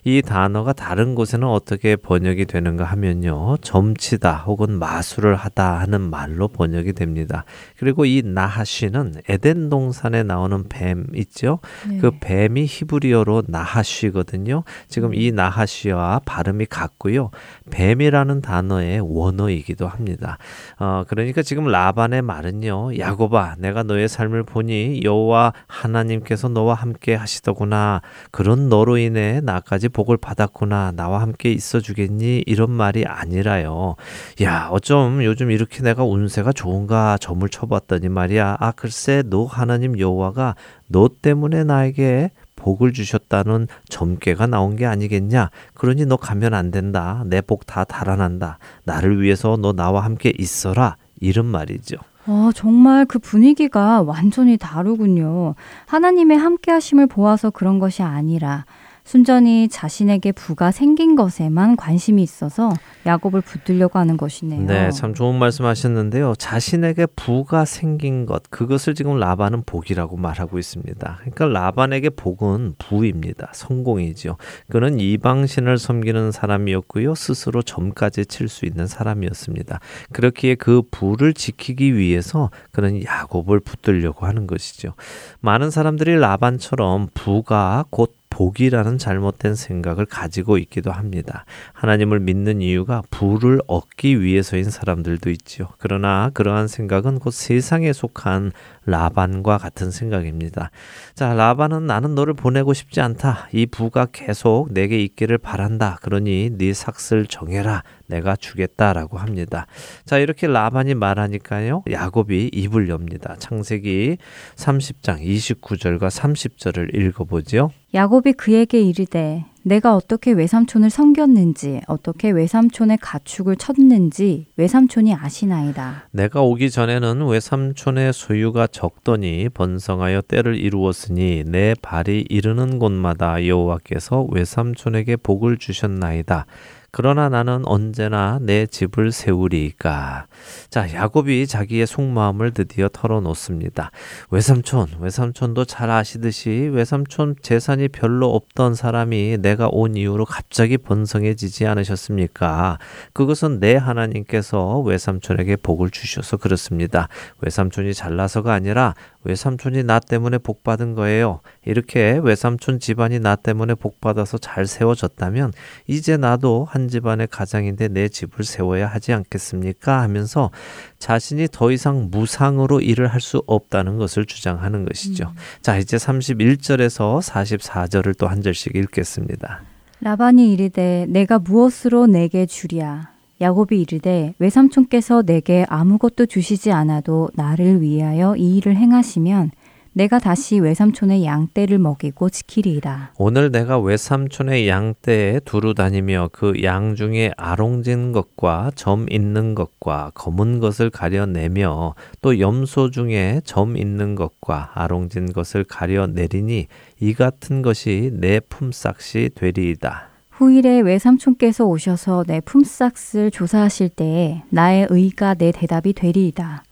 이 0.04 0.22
단어가 0.22 0.74
다른 0.74 1.16
곳에는 1.16 1.48
어떻게 1.48 1.96
번역이 1.96 2.46
되는가 2.46 2.84
하면요. 2.84 3.58
점치다 3.62 4.44
혹은 4.46 4.78
마술을 4.78 5.36
하다 5.36 5.80
하는 5.80 6.02
말로 6.02 6.48
번역이 6.48 6.94
됩니다. 6.94 7.46
그리고 7.78 8.06
이 8.06 8.22
나하시는 8.24 9.22
에덴 9.30 9.70
동산에 9.70 10.24
나오는 10.24 10.66
뱀 10.68 10.91
있죠? 11.16 11.60
네. 11.88 11.98
그 11.98 12.12
뱀이 12.20 12.66
히브리어로 12.66 13.44
나하쉬거든요. 13.48 14.64
지금 14.88 15.14
이 15.14 15.32
나하쉬와 15.32 16.22
발음이 16.26 16.66
같고요. 16.68 17.32
뱀이라는 17.70 18.42
단어의 18.42 19.02
원어이기도 19.02 19.88
합니다. 19.88 20.38
어, 20.80 21.04
그러니까 21.08 21.42
지금 21.42 21.66
라반의 21.66 22.22
말은요. 22.22 22.98
야곱아, 22.98 23.56
내가 23.60 23.84
너의 23.84 24.08
삶을 24.08 24.44
보니 24.44 25.02
여호와 25.04 25.54
하나님께서 25.68 26.50
너와 26.50 26.74
함께 26.74 27.16
하시더구나. 27.16 28.02
그런 28.32 28.70
너로 28.70 28.98
인해 28.98 29.42
나까지 29.42 29.90
복을 29.90 30.18
받았구나. 30.18 30.94
나와 30.96 31.22
함께 31.22 31.52
있어 31.52 31.80
주겠니? 31.80 32.44
이런 32.46 32.72
말이 32.72 33.06
아니라요. 33.06 33.96
야, 34.42 34.70
어쩜 34.72 35.24
요즘 35.24 35.52
이렇게 35.52 35.82
내가 35.84 36.04
운세가 36.04 36.52
좋은가 36.54 37.18
점을 37.20 37.48
쳐봤더니 37.48 38.10
말이야. 38.10 38.58
아, 38.60 38.72
글쎄, 38.72 39.24
너 39.26 39.46
하나님 39.46 40.00
여호와가 40.00 40.56
너 40.92 41.10
때문에 41.22 41.64
나에게 41.64 42.32
복을 42.56 42.94
주셨다는 42.94 43.68
점괘가 43.90 44.46
나온 44.48 44.76
게 44.76 44.86
아니겠냐? 44.86 45.50
그러니 45.74 46.06
너 46.06 46.18
가면 46.18 46.54
안 46.54 46.70
된다. 46.72 47.24
내 47.26 47.42
복 47.42 47.66
다 47.66 47.84
달아난다. 47.84 48.60
나를 48.84 49.22
위해서 49.22 49.58
너 49.60 49.74
나와 49.74 50.02
함께 50.04 50.32
있어라. 50.38 50.98
이런 51.20 51.46
말이죠. 51.48 51.98
어, 52.28 52.52
정말 52.54 53.06
그 53.06 53.18
분위기가 53.18 54.02
완전히 54.04 54.58
다르군요. 54.58 55.56
하나님의 55.88 56.38
함께 56.38 56.70
하심을 56.72 57.08
보아서 57.08 57.50
그런 57.50 57.80
것이 57.80 58.04
아니라 58.04 58.66
순전히 59.04 59.68
자신에게 59.68 60.32
부가 60.32 60.72
생긴 60.72 61.16
것에만 61.16 61.76
관심이 61.76 62.22
있어서 62.22 62.72
야곱을 63.06 63.42
붙들려고 63.42 63.98
하는 64.00 64.16
것이네요. 64.16 64.66
네, 64.68 64.92
참 64.92 65.14
좋은 65.14 65.38
말씀 65.40 65.66
하셨는데요. 65.66 66.36
자신에게 66.38 67.08
부가 67.16 67.66
생긴 67.66 68.26
것, 68.26 68.44
그것을 68.50 68.94
지금 68.94 69.18
라반은 69.18 69.64
복이라고 69.66 70.18
말하고 70.18 70.60
있습니다. 70.60 71.18
그러니까 71.20 71.46
라반에게 71.48 72.12
복은 72.12 72.76
부입니다. 72.78 73.50
성공이죠. 73.54 74.38
그는 74.70 75.00
이방신을 75.00 75.78
섬기는 75.78 76.32
사람이었고요. 76.32 77.16
스스로 77.16 77.62
점까지 77.62 78.26
칠 78.26 78.52
수 78.52 78.66
있는 78.66 78.86
사람이었습니다. 78.86 79.80
그렇기에 80.12 80.56
그 80.56 80.82
부를 80.92 81.34
지키기 81.34 81.96
위해서 81.96 82.50
그는 82.72 83.04
야곱을 83.04 83.62
붙들려고 83.62 84.26
하는 84.26 84.46
것이죠. 84.46 84.94
많은 85.40 85.72
사람들이 85.72 86.18
라반처럼 86.18 87.08
부가 87.14 87.86
곧 87.90 88.14
복이라는 88.32 88.98
잘못된 88.98 89.54
생각을 89.54 90.06
가지고 90.08 90.58
있기도 90.58 90.92
합니다. 90.92 91.46
하나님을 91.74 92.20
믿는 92.20 92.62
이유가 92.62 93.04
부를 93.12 93.62
얻기 93.68 94.22
위해서인 94.22 94.64
사람들도 94.64 95.30
있지요. 95.30 95.68
그러나 95.78 96.32
그러한 96.34 96.68
생각은 96.68 97.20
곧 97.20 97.32
세상에 97.32 97.94
속한 97.94 98.52
라반과 98.86 99.58
같은 99.58 99.92
생각입니다. 99.92 100.72
자, 101.14 101.34
라반은 101.34 101.86
나는 101.86 102.16
너를 102.16 102.34
보내고 102.34 102.74
싶지 102.74 103.02
않다. 103.02 103.48
이 103.52 103.66
부가 103.66 104.08
계속 104.12 104.74
내게 104.74 105.00
있기를 105.04 105.38
바란다. 105.38 105.98
그러니 106.02 106.52
네 106.58 106.74
삭슬 106.74 107.26
정해라. 107.26 107.84
내가 108.08 108.36
주겠다라고 108.36 109.18
합니다. 109.18 109.68
자, 110.06 110.18
이렇게 110.18 110.48
라반이 110.48 110.96
말하니까요. 110.96 111.84
야곱이 111.90 112.50
입을 112.54 112.90
엽니다. 112.90 113.36
창세기 113.40 114.18
30장 114.56 115.22
29절과 115.22 116.10
30절을 116.10 116.96
읽어 116.96 117.24
보지요. 117.24 117.72
야곱이 117.94 118.34
그에게 118.34 118.82
이르되 118.82 119.46
내가 119.64 119.96
어떻게 119.96 120.32
외삼촌을 120.32 120.90
섬겼는지 120.90 121.82
어떻게 121.88 122.32
외삼촌의 122.32 122.98
가축을 123.00 123.58
쳤는지 123.58 124.48
외삼촌이 124.58 125.14
아시나이다. 125.14 126.10
내가 126.12 126.42
오기 126.42 126.72
전에는 126.72 127.28
외삼촌의 127.28 128.14
소유가 128.14 128.68
적더니 128.68 129.50
번성하여 129.50 130.22
때를 130.22 130.58
이루었으니 130.58 131.44
내 131.46 131.76
발이 131.82 132.26
이르는 132.30 132.80
곳마다 132.80 133.46
여호와께서 133.46 134.28
외삼촌에게 134.32 135.18
복을 135.18 135.58
주셨나이다. 135.58 136.46
그러나 136.94 137.30
나는 137.30 137.66
언제나 137.66 138.38
내 138.42 138.66
집을 138.66 139.14
세우리까. 139.14 140.28
자, 140.70 140.94
야곱이 140.94 141.48
자기의 141.48 141.88
속마음을 141.88 142.52
드디어 142.52 142.90
털어놓습니다. 142.90 143.92
외삼촌, 144.30 144.98
외삼촌도 145.00 145.64
잘 145.66 145.90
아시듯이 145.90 146.70
외삼촌 146.74 147.36
재산이 147.42 147.88
별로 147.88 148.36
없던 148.36 148.76
사람이 148.76 149.38
내가 149.40 149.70
온 149.72 149.96
이후로 149.96 150.26
갑자기 150.26 150.78
번성해지지 150.78 151.66
않으셨습니까? 151.66 152.78
그것은 153.14 153.62
내 153.62 153.78
하나님께서 153.78 154.80
외삼촌에게 154.80 155.58
복을 155.58 155.92
주셔서 155.92 156.36
그렇습니다. 156.36 157.08
외삼촌이 157.40 157.94
잘나서가 157.94 158.52
아니라 158.52 158.96
외삼촌이 159.24 159.84
나 159.84 160.00
때문에 160.00 160.38
복 160.38 160.64
받은 160.64 160.96
거예요. 160.96 161.40
이렇게 161.66 162.20
외삼촌 162.22 162.80
집안이 162.80 163.20
나 163.20 163.36
때문에 163.36 163.76
복 163.76 164.02
받아서 164.02 164.38
잘 164.38 164.66
세워졌다면 164.68 165.54
이제 165.88 166.18
나도 166.18 166.68
한 166.70 166.88
집안의 166.90 167.28
가장인데 167.32 167.88
내 167.88 168.10
집을 168.10 168.44
세워야 168.44 168.88
하지 168.88 169.14
않겠습니까? 169.14 170.02
하면서 170.02 170.52
자신이 171.00 171.48
더 171.52 171.72
이상 171.72 172.10
무상으로 172.12 172.82
일을 172.82 173.08
할 173.08 173.22
수 173.22 173.44
없다는 173.46 173.98
것을 173.98 174.26
주장하는 174.26 174.84
것이죠. 174.84 175.26
음. 175.26 175.36
자, 175.62 175.78
이제 175.78 175.96
31절에서 175.96 177.22
44절을 177.22 178.18
또 178.18 178.28
한 178.28 178.42
절씩 178.42 178.76
읽겠습니다. 178.76 179.62
라반이 180.00 180.52
이르되 180.52 181.06
내가 181.08 181.38
무엇으로 181.38 182.08
내게 182.08 182.48
주랴 182.48 183.11
야곱이 183.42 183.82
이르되 183.82 184.36
외삼촌께서 184.38 185.24
내게 185.24 185.66
아무것도 185.68 186.28
주시지 186.28 186.72
않아도 186.72 187.30
나를 187.34 187.82
위하여 187.82 188.36
이 188.38 188.58
일을 188.58 188.76
행하시면 188.78 189.52
내가 189.94 190.20
다시 190.20 190.58
외삼촌의 190.58 191.26
양떼를 191.26 191.78
먹이고 191.78 192.30
지키리이다. 192.30 193.12
오늘 193.18 193.52
내가 193.52 193.78
외삼촌의 193.78 194.70
양떼에 194.70 195.42
두루 195.44 195.74
다니며 195.74 196.30
그 196.32 196.54
양 196.64 196.96
중에 196.96 197.32
아롱진 197.36 198.14
것과 198.14 198.72
점 198.76 199.08
있는 199.10 199.54
것과 199.54 200.12
검은 200.14 200.60
것을 200.60 200.92
가려내며 200.92 201.96
또 202.22 202.40
염소 202.40 202.90
중에 202.90 203.42
점 203.44 203.76
있는 203.76 204.16
것과 204.16 204.72
아롱진 204.76 205.34
것을 205.34 205.66
가려내리니 205.66 206.68
이 207.02 207.14
같은 207.14 207.62
것이 207.62 208.12
내 208.14 208.40
품삯이 208.40 209.32
되리이다. 209.36 210.11
후일에 210.42 210.80
외삼촌께서 210.80 211.66
오셔서 211.66 212.24
내 212.26 212.42
품삯을 212.42 213.30
조사하실 213.30 213.90
때에 213.90 214.42
나의 214.50 214.88
의가 214.90 215.36
내 215.36 215.52
대답이 215.52 215.94
되리이다. 215.94 216.64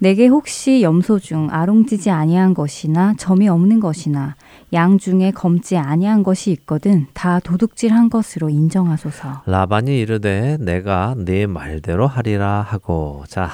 내게 0.00 0.26
혹시 0.26 0.82
염소 0.82 1.20
중 1.20 1.46
아롱지지 1.48 2.10
아니한 2.10 2.54
것이나 2.54 3.14
점이 3.16 3.48
없는 3.48 3.78
것이나 3.78 4.34
양 4.72 4.98
중에 4.98 5.30
검지 5.30 5.76
아니한 5.76 6.22
것이 6.22 6.50
있거든 6.52 7.06
다 7.14 7.38
도둑질한 7.40 8.10
것으로 8.10 8.48
인정하소서. 8.48 9.42
라반이 9.46 9.98
이르되 10.00 10.56
내가 10.60 11.14
네 11.16 11.46
말대로 11.46 12.06
하리라 12.06 12.62
하고 12.62 13.24
자 13.28 13.50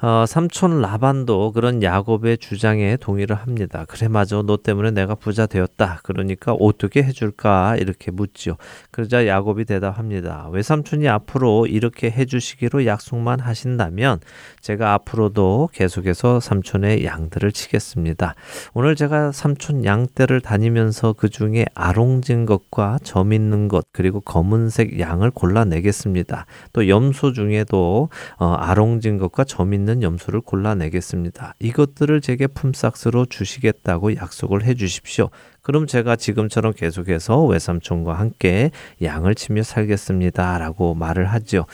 어, 0.00 0.24
삼촌 0.26 0.80
라반도 0.80 1.52
그런 1.52 1.82
야곱의 1.82 2.38
주장에 2.38 2.96
동의를 2.96 3.36
합니다. 3.36 3.84
그래 3.88 4.08
맞아 4.08 4.42
너 4.42 4.56
때문에 4.56 4.92
내가 4.92 5.14
부자 5.14 5.46
되었다. 5.46 6.00
그러니까 6.02 6.52
어떻게 6.52 7.02
해줄까 7.02 7.76
이렇게 7.76 8.10
묻지요. 8.10 8.56
그러자 8.90 9.26
야곱이 9.26 9.64
대답합니다. 9.66 10.48
외삼촌이 10.50 11.08
앞으로 11.08 11.66
이렇게 11.66 12.10
해주시기로 12.10 12.86
약속만 12.86 13.40
하신다면 13.40 14.20
제가 14.60 14.94
앞으로도 14.94 15.70
계속해서 15.72 16.40
삼촌의 16.40 17.04
양들을 17.04 17.52
치겠습니다. 17.52 18.34
오늘 18.74 18.96
제가 18.96 19.32
삼촌 19.32 19.84
양떼를 19.84 20.40
다니 20.40 20.61
면서 20.70 21.12
그 21.12 21.28
중에 21.28 21.64
아롱진 21.74 22.46
것과 22.46 22.98
점 23.02 23.32
있는 23.32 23.68
것 23.68 23.86
그리고 23.92 24.20
검은색 24.20 24.98
양을 24.98 25.30
골라내겠습니다. 25.30 26.46
또 26.72 26.88
염소 26.88 27.32
중에도 27.32 28.08
어, 28.38 28.46
아롱진 28.54 29.18
것과 29.18 29.44
점 29.44 29.74
있는 29.74 30.02
염소를 30.02 30.40
골라내겠습니다. 30.40 31.54
이것들을 31.58 32.20
제게 32.20 32.46
품삯으로 32.46 33.26
주시겠다고 33.26 34.16
약속을 34.16 34.64
해 34.64 34.74
주십시오. 34.74 35.30
그럼 35.62 35.86
제가 35.86 36.16
지금처럼 36.16 36.72
계속해서 36.72 37.44
외삼촌과 37.44 38.14
함께 38.14 38.72
양을 39.00 39.36
치며 39.36 39.62
살겠습니다. 39.62 40.58
라고 40.58 40.94
말을 40.94 41.26
하죠. 41.26 41.66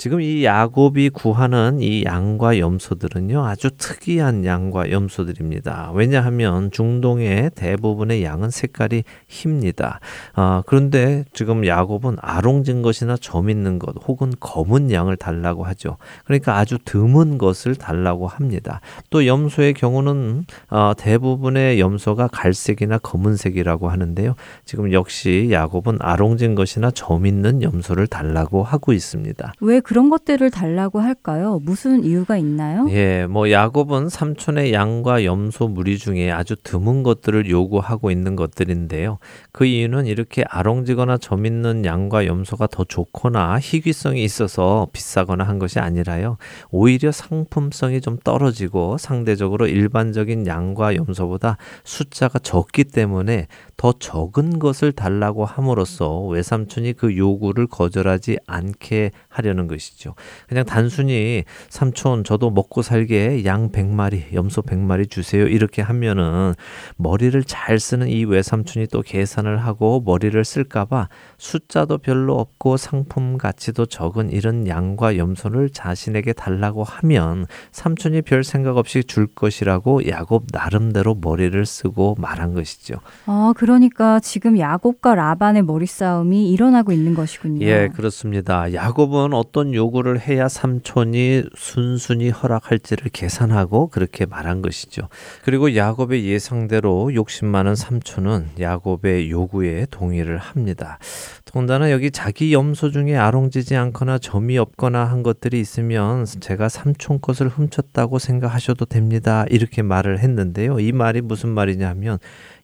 지금 0.00 0.22
이 0.22 0.46
야곱이 0.46 1.10
구하는 1.10 1.80
이 1.82 2.04
양과 2.04 2.58
염소들은요, 2.58 3.44
아주 3.44 3.70
특이한 3.76 4.46
양과 4.46 4.90
염소들입니다. 4.92 5.92
왜냐하면 5.94 6.70
중동의 6.70 7.50
대부분의 7.54 8.24
양은 8.24 8.48
색깔이 8.48 9.04
힙니다. 9.28 10.00
아, 10.32 10.62
그런데 10.64 11.26
지금 11.34 11.66
야곱은 11.66 12.16
아롱진 12.22 12.80
것이나 12.80 13.18
점 13.20 13.50
있는 13.50 13.78
것 13.78 13.94
혹은 14.08 14.32
검은 14.40 14.90
양을 14.90 15.18
달라고 15.18 15.64
하죠. 15.64 15.98
그러니까 16.24 16.56
아주 16.56 16.78
드문 16.82 17.36
것을 17.36 17.74
달라고 17.74 18.26
합니다. 18.26 18.80
또 19.10 19.26
염소의 19.26 19.74
경우는 19.74 20.46
어, 20.70 20.94
대부분의 20.96 21.78
염소가 21.78 22.28
갈색이나 22.28 22.96
검은색이라고 22.96 23.90
하는데요. 23.90 24.34
지금 24.64 24.94
역시 24.94 25.48
야곱은 25.50 25.98
아롱진 26.00 26.54
것이나 26.54 26.90
점 26.90 27.26
있는 27.26 27.60
염소를 27.60 28.06
달라고 28.06 28.62
하고 28.62 28.94
있습니다. 28.94 29.52
왜 29.60 29.80
그런 29.90 30.08
것들을 30.08 30.52
달라고 30.52 31.00
할까요? 31.00 31.58
무슨 31.64 32.04
이유가 32.04 32.36
있나요? 32.36 32.86
예, 32.90 33.26
뭐 33.26 33.50
야곱은 33.50 34.08
삼촌의 34.08 34.72
양과 34.72 35.24
염소 35.24 35.66
무리 35.66 35.98
중에 35.98 36.30
아주 36.30 36.54
드문 36.62 37.02
것들을 37.02 37.50
요구하고 37.50 38.12
있는 38.12 38.36
것들인데요. 38.36 39.18
그 39.50 39.64
이유는 39.64 40.06
이렇게 40.06 40.44
아롱지거나 40.48 41.18
점 41.18 41.44
있는 41.44 41.84
양과 41.84 42.26
염소가 42.26 42.68
더 42.68 42.84
좋거나 42.84 43.58
희귀성이 43.58 44.22
있어서 44.22 44.86
비싸거나 44.92 45.42
한 45.42 45.58
것이 45.58 45.80
아니라요. 45.80 46.36
오히려 46.70 47.10
상품성이 47.10 48.00
좀 48.00 48.16
떨어지고 48.22 48.96
상대적으로 48.96 49.66
일반적인 49.66 50.46
양과 50.46 50.94
염소보다 50.94 51.56
숫자가 51.82 52.38
적기 52.38 52.84
때문에 52.84 53.48
더 53.80 53.94
적은 53.98 54.58
것을 54.58 54.92
달라고 54.92 55.46
함으로써 55.46 56.20
외삼촌이 56.20 56.92
그 56.92 57.16
요구를 57.16 57.66
거절하지 57.66 58.36
않게 58.46 59.10
하려는 59.30 59.68
것이죠. 59.68 60.14
그냥 60.50 60.66
단순히 60.66 61.44
삼촌 61.70 62.22
저도 62.22 62.50
먹고 62.50 62.82
살게 62.82 63.46
양 63.46 63.72
100마리, 63.72 64.34
염소 64.34 64.60
100마리 64.60 65.08
주세요. 65.08 65.46
이렇게 65.46 65.80
하면은 65.80 66.52
머리를 66.96 67.42
잘 67.44 67.80
쓰는 67.80 68.08
이 68.08 68.26
외삼촌이 68.26 68.88
또 68.88 69.00
계산을 69.00 69.56
하고 69.56 70.02
머리를 70.04 70.44
쓸까봐 70.44 71.08
숫자도 71.38 71.98
별로 71.98 72.38
없고 72.38 72.76
상품 72.76 73.38
가치도 73.38 73.86
적은 73.86 74.30
이런 74.30 74.66
양과 74.66 75.16
염소를 75.16 75.70
자신에게 75.70 76.34
달라고 76.34 76.84
하면 76.84 77.46
삼촌이 77.72 78.20
별 78.22 78.44
생각 78.44 78.76
없이 78.76 79.04
줄 79.04 79.26
것이라고 79.26 80.06
야곱 80.06 80.48
나름대로 80.52 81.14
머리를 81.18 81.64
쓰고 81.64 82.16
말한 82.18 82.52
것이죠. 82.52 82.96
아, 83.24 83.54
그 83.56 83.69
러니까 83.70 84.18
지금 84.18 84.58
야곱과 84.58 85.14
라반의 85.14 85.62
머리 85.62 85.86
싸움이 85.86 86.50
일어나고 86.50 86.90
있는 86.90 87.14
것이군요. 87.14 87.64
예, 87.64 87.88
그렇습니다. 87.94 88.72
야곱은 88.74 89.32
어떤 89.32 89.72
요구를 89.72 90.20
해야 90.20 90.48
삼촌이 90.48 91.44
순순히 91.54 92.30
허락할지를 92.30 93.10
계산하고 93.12 93.88
그렇게 93.88 94.26
말한 94.26 94.60
것이죠. 94.60 95.08
그리고 95.44 95.76
야곱의 95.76 96.24
예상대로 96.24 97.14
욕심 97.14 97.46
많은 97.48 97.76
삼촌은 97.76 98.50
야곱의 98.58 99.30
요구에 99.30 99.86
동의를 99.90 100.38
합니다. 100.38 100.98
더군다나 101.44 101.92
여기 101.92 102.10
자기 102.10 102.52
염소 102.52 102.90
중에 102.90 103.16
아롱지지 103.16 103.76
않거나 103.76 104.18
점이 104.18 104.58
없거나 104.58 105.04
한 105.04 105.22
것들이 105.22 105.60
있으면 105.60 106.24
제가 106.24 106.68
삼촌 106.68 107.20
것을 107.20 107.48
훔쳤다고 107.48 108.18
생각하셔도 108.18 108.84
됩니다. 108.84 109.44
이렇게 109.48 109.82
말을 109.82 110.18
했는데요. 110.18 110.80
이 110.80 110.92
말이 110.92 111.20
무슨 111.20 111.50
말이냐면 111.50 112.18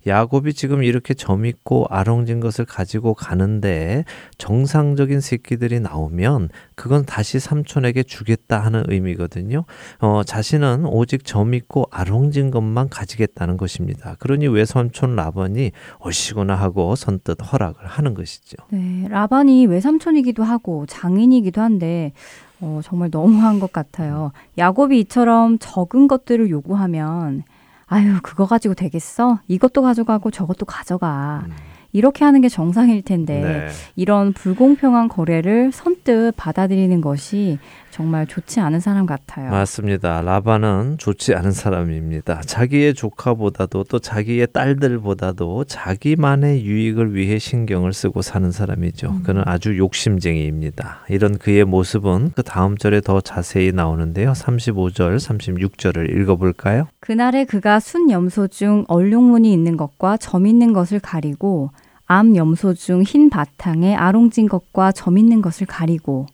야곱이 0.06 0.54
지금 0.54 0.82
이렇게 0.82 1.14
점 1.14 1.46
있고 1.46 1.86
아롱진 1.90 2.40
것을 2.40 2.64
가지고 2.64 3.14
가는데 3.14 4.04
정상적인 4.38 5.20
새끼들이 5.20 5.80
나오면 5.80 6.50
그건 6.74 7.04
다시 7.04 7.40
삼촌에게 7.40 8.02
주겠다 8.04 8.60
하는 8.60 8.84
의미거든요. 8.88 9.64
어, 10.00 10.22
자신은 10.24 10.86
오직 10.86 11.24
점 11.24 11.54
있고 11.54 11.86
아롱진 11.90 12.50
것만 12.50 12.88
가지겠다는 12.88 13.56
것입니다. 13.56 14.16
그러니 14.18 14.46
외삼촌 14.48 15.16
라반이 15.16 15.72
어시구나 15.98 16.54
하고 16.54 16.94
선뜻 16.94 17.38
허락을 17.52 17.86
하는 17.86 18.14
것이죠. 18.14 18.56
네, 18.70 19.06
라반이 19.08 19.66
외삼촌이기도 19.66 20.44
하고 20.44 20.86
장인이기도 20.86 21.60
한데 21.60 22.12
어, 22.60 22.80
정말 22.82 23.10
너무한 23.10 23.60
것 23.60 23.72
같아요. 23.72 24.32
야곱이 24.56 25.00
이처럼 25.00 25.58
적은 25.58 26.08
것들을 26.08 26.48
요구하면 26.50 27.42
아유, 27.86 28.18
그거 28.22 28.46
가지고 28.46 28.74
되겠어? 28.74 29.40
이것도 29.48 29.82
가져가고 29.82 30.30
저것도 30.30 30.66
가져가. 30.66 31.44
음. 31.46 31.52
이렇게 31.92 32.26
하는 32.26 32.42
게 32.42 32.50
정상일 32.50 33.00
텐데 33.00 33.40
네. 33.40 33.68
이런 33.94 34.34
불공평한 34.34 35.08
거래를 35.08 35.72
선뜻 35.72 36.34
받아들이는 36.36 37.00
것이 37.00 37.58
정말 37.96 38.26
좋지 38.26 38.60
않은 38.60 38.78
사람 38.78 39.06
같아요. 39.06 39.50
맞습니다. 39.50 40.20
라반은 40.20 40.98
좋지 40.98 41.34
않은 41.34 41.50
사람입니다. 41.50 42.42
자기의 42.42 42.92
조카보다도 42.92 43.84
또 43.84 43.98
자기의 43.98 44.48
딸들보다도 44.52 45.64
자기만의 45.64 46.66
유익을 46.66 47.14
위해 47.14 47.38
신경을 47.38 47.94
쓰고 47.94 48.20
사는 48.20 48.50
사람이죠. 48.50 49.08
음. 49.08 49.22
그는 49.22 49.42
아주 49.46 49.78
욕심쟁이입니다. 49.78 51.06
이런 51.08 51.38
그의 51.38 51.64
모습은 51.64 52.32
그 52.36 52.42
다음 52.42 52.76
절에 52.76 53.00
더 53.00 53.22
자세히 53.22 53.72
나오는데요. 53.72 54.32
35절, 54.32 55.16
36절을 55.16 56.20
읽어볼까요? 56.20 56.88
그날에 57.00 57.46
그가 57.46 57.80
순 57.80 58.10
염소 58.10 58.46
중 58.48 58.84
얼룩무늬 58.88 59.50
있는 59.50 59.78
것과 59.78 60.18
점 60.18 60.46
있는 60.46 60.74
것을 60.74 61.00
가리고 61.00 61.70
암 62.04 62.36
염소 62.36 62.74
중 62.74 63.02
흰 63.04 63.30
바탕에 63.30 63.96
아롱진 63.96 64.50
것과 64.50 64.92
점 64.92 65.16
있는 65.16 65.40
것을 65.40 65.66
가리고 65.66 66.26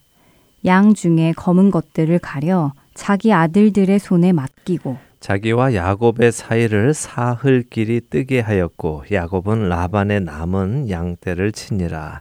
양 0.64 0.94
중에 0.94 1.32
검은 1.36 1.70
것들을 1.70 2.18
가려 2.20 2.72
자기 2.94 3.32
아들들의 3.32 3.98
손에 3.98 4.32
맡기고 4.32 4.96
자기와 5.20 5.74
야곱의 5.74 6.32
사이를 6.32 6.94
사흘 6.94 7.62
길이 7.62 8.00
뜨게 8.10 8.40
하였고 8.40 9.04
야곱은 9.10 9.68
라반의 9.68 10.20
남은 10.20 10.90
양떼를 10.90 11.52
치니라. 11.52 12.20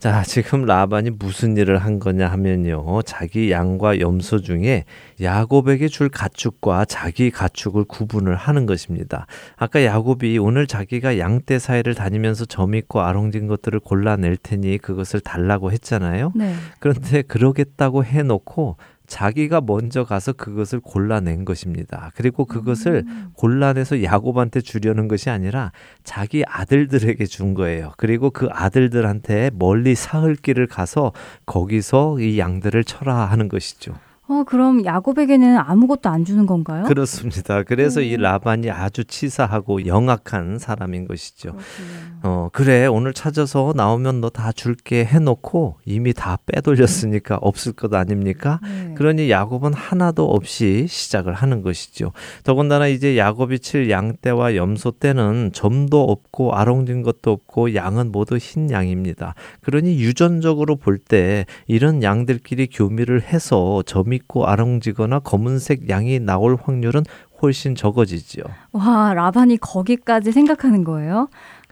자, 0.00 0.22
지금 0.22 0.64
라반이 0.64 1.10
무슨 1.10 1.58
일을 1.58 1.76
한 1.76 1.98
거냐 1.98 2.26
하면요. 2.28 3.02
자기 3.02 3.50
양과 3.50 4.00
염소 4.00 4.40
중에 4.40 4.84
야곱에게 5.20 5.88
줄 5.88 6.08
가축과 6.08 6.86
자기 6.86 7.30
가축을 7.30 7.84
구분을 7.84 8.34
하는 8.34 8.64
것입니다. 8.64 9.26
아까 9.56 9.84
야곱이 9.84 10.38
오늘 10.38 10.66
자기가 10.66 11.18
양떼 11.18 11.58
사이를 11.58 11.94
다니면서 11.94 12.46
점 12.46 12.74
있고 12.76 13.02
아롱진 13.02 13.46
것들을 13.46 13.78
골라낼 13.80 14.38
테니 14.38 14.78
그것을 14.78 15.20
달라고 15.20 15.70
했잖아요. 15.70 16.32
네. 16.34 16.54
그런데 16.78 17.20
그러겠다고 17.20 18.02
해놓고 18.02 18.78
자기가 19.10 19.60
먼저 19.60 20.04
가서 20.04 20.32
그것을 20.32 20.78
골라낸 20.80 21.44
것입니다. 21.44 22.12
그리고 22.14 22.44
그것을 22.44 23.02
음. 23.06 23.30
골라내서 23.34 24.04
야곱한테 24.04 24.60
주려는 24.60 25.08
것이 25.08 25.30
아니라 25.30 25.72
자기 26.04 26.44
아들들에게 26.46 27.26
준 27.26 27.52
거예요. 27.52 27.92
그리고 27.96 28.30
그 28.30 28.48
아들들한테 28.50 29.50
멀리 29.54 29.96
사흘 29.96 30.36
길을 30.36 30.68
가서 30.68 31.12
거기서 31.44 32.20
이 32.20 32.38
양들을 32.38 32.84
철라 32.84 33.26
하는 33.26 33.48
것이죠. 33.48 33.94
어, 34.30 34.44
그럼 34.44 34.84
야곱에게는 34.84 35.58
아무것도 35.58 36.08
안 36.08 36.24
주는 36.24 36.46
건가요? 36.46 36.84
그렇습니다. 36.84 37.64
그래서 37.64 37.98
음. 38.00 38.04
이 38.04 38.16
라반이 38.16 38.70
아주 38.70 39.02
치사하고 39.04 39.86
영악한 39.86 40.60
사람인 40.60 41.08
것이죠. 41.08 41.50
그렇군요. 41.50 42.20
어, 42.22 42.48
그래. 42.52 42.86
오늘 42.86 43.12
찾아서 43.12 43.72
나오면 43.74 44.20
너 44.20 44.30
다 44.30 44.52
줄게 44.52 45.04
해 45.04 45.18
놓고 45.18 45.78
이미 45.84 46.12
다 46.14 46.38
빼돌렸으니까 46.46 47.38
없을 47.40 47.72
것 47.72 47.92
아닙니까? 47.92 48.60
네. 48.62 48.94
그러니 48.96 49.28
야곱은 49.30 49.74
하나도 49.74 50.30
없이 50.30 50.86
시작을 50.88 51.34
하는 51.34 51.62
것이죠. 51.62 52.12
더군다나 52.44 52.86
이제 52.86 53.18
야곱이 53.18 53.58
칠 53.58 53.90
양떼와 53.90 54.54
염소 54.54 54.92
떼는 54.92 55.50
점도 55.52 56.04
없고 56.04 56.54
아롱진 56.54 57.02
것도 57.02 57.32
없고 57.32 57.74
양은 57.74 58.12
모두 58.12 58.36
흰 58.36 58.70
양입니다. 58.70 59.34
그러니 59.62 59.98
유전적으로 60.00 60.76
볼 60.76 60.98
때 61.00 61.46
이런 61.66 62.02
양들끼리 62.04 62.68
교미를 62.68 63.22
해서 63.22 63.82
점이 63.84 64.19
있고 64.20 64.46
아롱지거나 64.46 65.20
검은색 65.20 65.88
양이 65.88 66.18
나올 66.18 66.56
확률은 66.62 67.04
훨씬 67.42 67.74
적어지죠. 67.74 68.42
와, 68.72 69.14
라반이 69.14 69.56
거기까지 69.58 70.32
생각하는 70.32 70.84
거예요? 70.84 71.28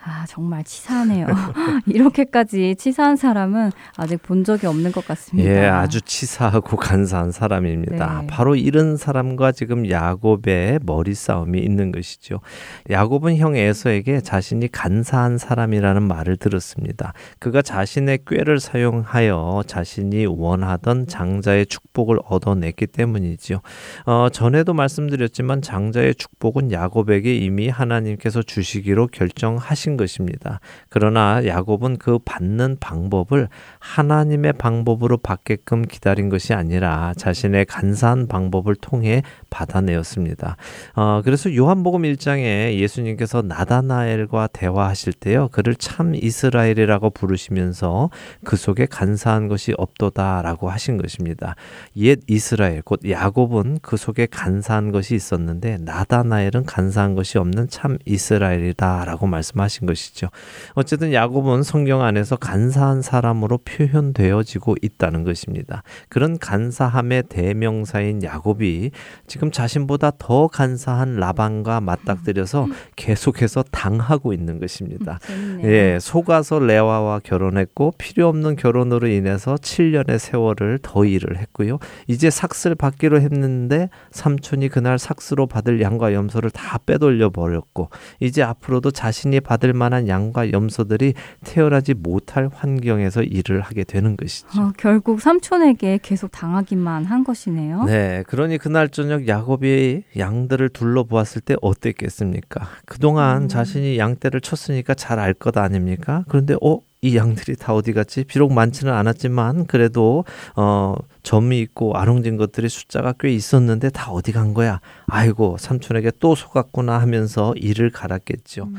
아, 0.08 0.24
정말 0.26 0.64
치사하네요. 0.64 1.26
이렇게까지 1.86 2.76
치사한 2.76 3.16
사람은 3.16 3.72
아직 3.96 4.22
본 4.22 4.42
적이 4.42 4.66
없는 4.68 4.90
것 4.92 5.06
같습니다. 5.06 5.50
예, 5.50 5.66
아주 5.66 6.00
치사하고 6.00 6.78
간사한 6.78 7.30
사람입니다. 7.30 8.20
네. 8.22 8.26
바로 8.26 8.56
이런 8.56 8.96
사람과 8.96 9.52
지금 9.52 9.88
야곱의 9.88 10.80
머리 10.82 11.12
싸움이 11.14 11.58
있는 11.58 11.92
것이죠. 11.92 12.40
야곱은 12.88 13.36
형 13.36 13.54
에서에게 13.54 14.20
자신이 14.22 14.68
간사한 14.72 15.36
사람이라는 15.36 16.02
말을 16.02 16.38
들었습니다. 16.38 17.12
그가 17.38 17.60
자신의 17.60 18.20
꾀를 18.26 18.60
사용하여 18.60 19.64
자신이 19.66 20.24
원하던 20.24 21.06
장자의 21.06 21.66
축복을 21.66 22.18
얻어냈기 22.24 22.86
때문이지요. 22.86 23.60
어, 24.06 24.28
전에도 24.32 24.72
말씀드렸지만 24.72 25.60
장자의 25.60 26.14
축복은 26.14 26.72
야곱에게 26.72 27.36
이미 27.36 27.68
하나님께서 27.68 28.42
주시기로 28.42 29.08
결정하신 29.08 29.97
것입니다. 29.98 30.60
그러나 30.88 31.44
야곱은 31.44 31.98
그 31.98 32.18
받는 32.18 32.78
방법을 32.80 33.48
하나님의 33.78 34.54
방법으로 34.54 35.18
받게끔 35.18 35.82
기다린 35.82 36.30
것이 36.30 36.54
아니라 36.54 37.12
자신의 37.16 37.66
간사한 37.66 38.28
방법을 38.28 38.74
통해 38.76 39.22
받아내었습니다. 39.50 40.56
어, 40.94 41.20
그래서 41.22 41.54
요한복음 41.54 42.02
1장에 42.02 42.74
예수님께서 42.78 43.42
나다나엘과 43.42 44.48
대화하실 44.48 45.12
때요. 45.14 45.48
그를 45.52 45.74
참 45.74 46.14
이스라엘이라고 46.14 47.10
부르시면서 47.10 48.10
그 48.44 48.56
속에 48.56 48.86
간사한 48.86 49.48
것이 49.48 49.74
없도다라고 49.76 50.70
하신 50.70 50.96
것입니다. 50.96 51.54
옛 51.96 52.20
이스라엘 52.26 52.82
곧 52.82 53.00
야곱은 53.08 53.80
그 53.82 53.96
속에 53.96 54.26
간사한 54.26 54.92
것이 54.92 55.14
있었는데 55.14 55.78
나다나엘은 55.80 56.64
간사한 56.64 57.14
것이 57.14 57.38
없는 57.38 57.68
참 57.68 57.98
이스라엘이다라고 58.04 59.26
말씀하 59.26 59.68
신 59.78 59.86
것이죠. 59.86 60.28
어쨌든 60.74 61.12
야곱은 61.12 61.62
성경 61.62 62.02
안에서 62.02 62.36
간사한 62.36 63.02
사람으로 63.02 63.58
표현되어지고 63.58 64.76
있다는 64.82 65.24
것입니다. 65.24 65.82
그런 66.08 66.38
간사함의 66.38 67.24
대명사인 67.28 68.22
야곱이 68.22 68.90
지금 69.26 69.50
자신보다 69.50 70.12
더 70.18 70.48
간사한 70.48 71.16
라반과 71.16 71.80
맞닥뜨려서 71.80 72.66
계속해서 72.96 73.64
당하고 73.70 74.32
있는 74.32 74.58
것입니다. 74.58 75.18
음, 75.30 75.60
예, 75.64 75.98
속아서 76.00 76.58
레와와 76.58 77.20
결혼했고 77.20 77.92
필요 77.98 78.28
없는 78.28 78.56
결혼으로 78.56 79.06
인해서 79.06 79.54
7년의 79.54 80.18
세월을 80.18 80.80
더 80.82 81.04
일을 81.04 81.38
했고요. 81.38 81.78
이제 82.06 82.30
삭슬 82.30 82.74
받기로 82.74 83.20
했는데 83.20 83.88
삼촌이 84.10 84.68
그날 84.68 84.98
삭스로 84.98 85.46
받을 85.46 85.80
양과 85.80 86.14
염소를 86.14 86.50
다 86.50 86.78
빼돌려 86.78 87.30
버렸고 87.30 87.90
이제 88.20 88.42
앞으로도 88.42 88.90
자신이 88.90 89.40
받을 89.40 89.67
만한 89.74 90.08
양과 90.08 90.52
염소들이 90.52 91.14
태어나지 91.44 91.94
못할 91.94 92.48
환경에서 92.52 93.22
일을 93.22 93.60
하게 93.60 93.84
되는 93.84 94.16
것이죠. 94.16 94.48
어, 94.60 94.72
결국 94.76 95.20
삼촌에게 95.20 96.00
계속 96.02 96.30
당하기만 96.32 97.04
한 97.04 97.24
것이네요. 97.24 97.84
네, 97.84 98.24
그러니 98.26 98.58
그날 98.58 98.88
저녁 98.88 99.28
야곱이 99.28 100.04
양들을 100.16 100.68
둘러보았을 100.70 101.42
때 101.42 101.56
어땠겠습니까? 101.60 102.66
그동안 102.86 103.42
음. 103.42 103.48
자신이 103.48 103.98
양떼를 103.98 104.40
쳤으니까 104.40 104.94
잘 104.94 105.18
알 105.18 105.34
것 105.34 105.56
아닙니까? 105.56 106.24
그런데 106.28 106.54
어? 106.62 106.80
이 107.00 107.16
양들이 107.16 107.56
다 107.56 107.74
어디 107.74 107.92
갔지? 107.92 108.24
비록 108.24 108.52
많지는 108.52 108.92
않았지만 108.92 109.66
그래도 109.66 110.24
어 110.56 110.94
점이 111.22 111.60
있고 111.60 111.96
아롱진 111.96 112.36
것들이 112.36 112.68
숫자가 112.68 113.14
꽤 113.18 113.32
있었는데 113.32 113.90
다 113.90 114.10
어디 114.10 114.32
간 114.32 114.54
거야? 114.54 114.80
아이고 115.06 115.56
삼촌에게 115.58 116.12
또 116.20 116.34
속았구나 116.34 116.98
하면서 116.98 117.52
이를 117.56 117.90
갈았겠죠. 117.90 118.64
음. 118.64 118.76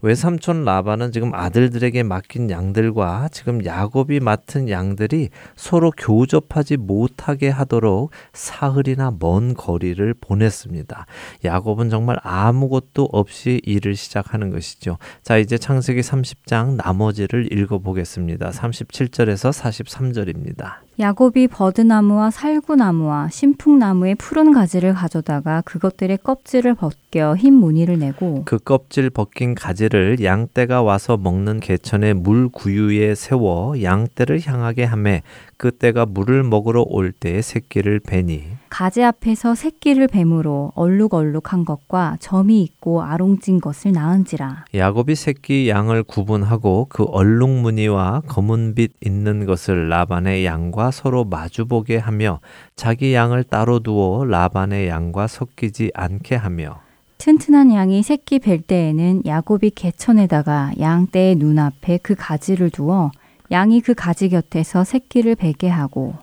외삼촌 0.00 0.64
라반은 0.64 1.12
지금 1.12 1.34
아들들에게 1.34 2.02
맡긴 2.02 2.50
양들과 2.50 3.28
지금 3.30 3.64
야곱이 3.64 4.20
맡은 4.20 4.68
양들이 4.68 5.30
서로 5.56 5.92
교접하지 5.96 6.76
못하게 6.76 7.48
하도록 7.48 8.10
사흘이나 8.32 9.16
먼 9.18 9.54
거리를 9.54 10.14
보냈습니다. 10.20 11.06
야곱은 11.44 11.90
정말 11.90 12.16
아무것도 12.22 13.08
없이 13.12 13.60
일을 13.64 13.94
시작하는 13.96 14.50
것이죠. 14.50 14.98
자 15.22 15.38
이제 15.38 15.56
창세기 15.56 16.00
30장 16.00 16.76
나머지를 16.76 17.52
읽어보겠습니다. 17.52 18.50
37절에서 18.50 19.52
43절입니다. 19.52 20.81
야곱이 21.00 21.48
버드나무와 21.48 22.30
살구나무와 22.30 23.28
신풍나무의 23.30 24.14
푸른 24.16 24.52
가지를 24.52 24.92
가져다가 24.92 25.62
그것들의 25.62 26.18
껍질을 26.22 26.74
벗겨 26.74 27.34
흰 27.34 27.54
무늬를 27.54 27.98
내고 27.98 28.42
그 28.44 28.58
껍질 28.58 29.08
벗긴 29.08 29.54
가지를 29.54 30.22
양떼가 30.22 30.82
와서 30.82 31.16
먹는 31.16 31.60
개천의 31.60 32.14
물 32.14 32.50
구유에 32.50 33.14
세워 33.14 33.80
양떼를 33.82 34.40
향하게 34.44 34.84
하매 34.84 35.22
그때가 35.62 36.06
물을 36.06 36.42
먹으러 36.42 36.82
올 36.88 37.12
때에 37.12 37.40
새끼를 37.40 38.00
베니 38.00 38.42
가지 38.68 39.04
앞에서 39.04 39.54
새끼를 39.54 40.08
뱀으로 40.08 40.72
얼룩얼룩한 40.74 41.64
것과 41.64 42.16
점이 42.18 42.64
있고 42.64 43.04
아롱진 43.04 43.60
것을 43.60 43.92
낳은지라. 43.92 44.64
야곱이 44.74 45.14
새끼 45.14 45.68
양을 45.68 46.02
구분하고 46.02 46.86
그 46.88 47.04
얼룩 47.04 47.48
무늬와 47.48 48.22
검은빛 48.26 48.94
있는 49.06 49.46
것을 49.46 49.88
라반의 49.88 50.44
양과 50.44 50.90
서로 50.90 51.24
마주보게 51.24 51.96
하며 51.98 52.40
자기 52.74 53.14
양을 53.14 53.44
따로 53.44 53.78
두어 53.78 54.24
라반의 54.24 54.88
양과 54.88 55.28
섞이지 55.28 55.92
않게 55.94 56.34
하며 56.34 56.80
튼튼한 57.18 57.72
양이 57.72 58.02
새끼 58.02 58.40
뵐 58.40 58.62
때에는 58.62 59.22
야곱이 59.26 59.70
개천에다가 59.70 60.72
양떼의 60.80 61.36
눈앞에 61.36 62.00
그 62.02 62.16
가지를 62.16 62.70
두어 62.70 63.12
양이 63.52 63.82
그 63.82 63.92
가지 63.92 64.30
곁에서 64.30 64.82
새끼를 64.82 65.34
베게 65.36 65.68
하고 65.68 66.14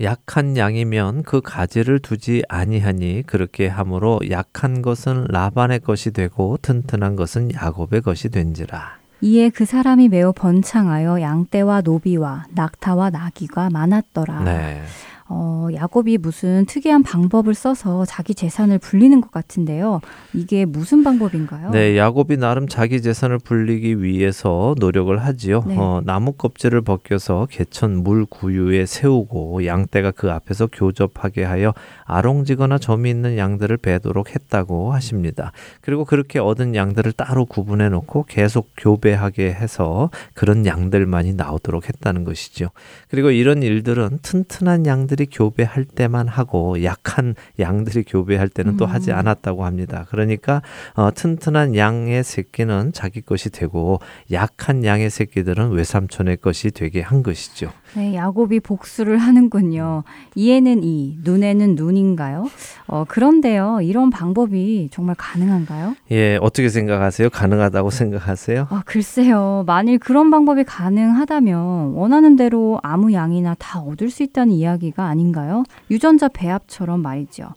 약한 0.00 0.56
양이면 0.56 1.22
그 1.22 1.40
가지를 1.40 2.00
두지 2.00 2.42
아니하니 2.48 3.22
그렇게 3.26 3.68
함으로 3.68 4.20
약한 4.30 4.82
것은 4.82 5.26
라반의 5.28 5.80
것이 5.80 6.12
되고 6.12 6.58
튼튼한 6.60 7.16
것은 7.16 7.52
야곱의 7.54 8.02
것이 8.02 8.28
된지라. 8.28 8.98
이에 9.20 9.50
그 9.50 9.64
사람이 9.64 10.08
매우 10.08 10.32
번창하여 10.32 11.20
양떼와 11.20 11.80
노비와 11.80 12.44
낙타와 12.50 13.10
나귀가 13.10 13.70
많았더라. 13.70 14.44
네. 14.44 14.82
어, 15.30 15.68
야곱이 15.74 16.16
무슨 16.18 16.64
특이한 16.64 17.02
방법을 17.02 17.52
써서 17.52 18.06
자기 18.06 18.34
재산을 18.34 18.78
불리는 18.78 19.20
것 19.20 19.30
같은데요. 19.30 20.00
이게 20.32 20.64
무슨 20.64 21.04
방법인가요? 21.04 21.70
네, 21.70 21.98
야곱이 21.98 22.38
나름 22.38 22.66
자기 22.66 23.02
재산을 23.02 23.38
불리기 23.38 24.02
위해서 24.02 24.74
노력을 24.78 25.16
하지요. 25.18 25.64
네. 25.66 25.76
어, 25.76 26.00
나무 26.02 26.32
껍질을 26.32 26.80
벗겨서 26.80 27.46
개천 27.50 28.02
물 28.02 28.24
구유에 28.24 28.86
세우고 28.86 29.66
양떼가 29.66 30.12
그 30.12 30.30
앞에서 30.32 30.66
교접하게 30.66 31.44
하여 31.44 31.74
아롱지거나 32.04 32.78
점이 32.78 33.10
있는 33.10 33.36
양들을 33.36 33.76
베도록 33.76 34.34
했다고 34.34 34.94
하십니다. 34.94 35.52
그리고 35.82 36.06
그렇게 36.06 36.38
얻은 36.38 36.74
양들을 36.74 37.12
따로 37.12 37.44
구분해 37.44 37.90
놓고 37.90 38.24
계속 38.28 38.70
교배하게 38.78 39.52
해서 39.52 40.08
그런 40.32 40.64
양들만이 40.64 41.34
나오도록 41.34 41.88
했다는 41.88 42.24
것이죠. 42.24 42.70
그리고 43.10 43.30
이런 43.30 43.62
일들은 43.62 44.20
튼튼한 44.22 44.86
양들 44.86 45.17
이 45.18 45.18
양들이 45.18 45.26
교배할 45.30 45.84
때만 45.84 46.28
하고 46.28 46.82
약한 46.84 47.34
양들이 47.58 48.04
교배할 48.04 48.48
때는 48.48 48.76
또 48.76 48.86
하지 48.86 49.10
음. 49.10 49.16
않았다고 49.16 49.64
합니다. 49.64 50.06
그러니까 50.10 50.62
어, 50.94 51.10
튼튼한 51.12 51.74
양의 51.74 52.22
새끼는 52.22 52.92
자기 52.92 53.20
것이 53.20 53.50
되고 53.50 53.98
약한 54.30 54.84
양의 54.84 55.10
새끼들은 55.10 55.72
외삼촌의 55.72 56.38
것이 56.38 56.70
되게 56.70 57.00
한 57.00 57.22
것이죠. 57.22 57.70
네, 57.96 58.14
야곱이 58.14 58.60
복수를 58.60 59.16
하는군요. 59.16 60.04
이에는 60.34 60.84
이, 60.84 61.18
눈에는 61.22 61.74
눈인가요? 61.74 62.46
어, 62.86 63.04
그런데요, 63.08 63.80
이런 63.82 64.10
방법이 64.10 64.90
정말 64.92 65.14
가능한가요? 65.18 65.96
예, 66.10 66.38
어떻게 66.42 66.68
생각하세요? 66.68 67.30
가능하다고 67.30 67.90
생각하세요? 67.90 68.66
아, 68.70 68.82
글쎄요. 68.84 69.64
만일 69.66 69.98
그런 69.98 70.30
방법이 70.30 70.64
가능하다면 70.64 71.94
원하는 71.94 72.36
대로 72.36 72.78
아무 72.82 73.12
양이나 73.14 73.56
다 73.58 73.80
얻을 73.80 74.10
수 74.10 74.22
있다는 74.22 74.52
이야기가 74.52 75.06
아닌가요? 75.08 75.64
유전자 75.90 76.28
배합처럼 76.28 77.00
말이죠. 77.00 77.48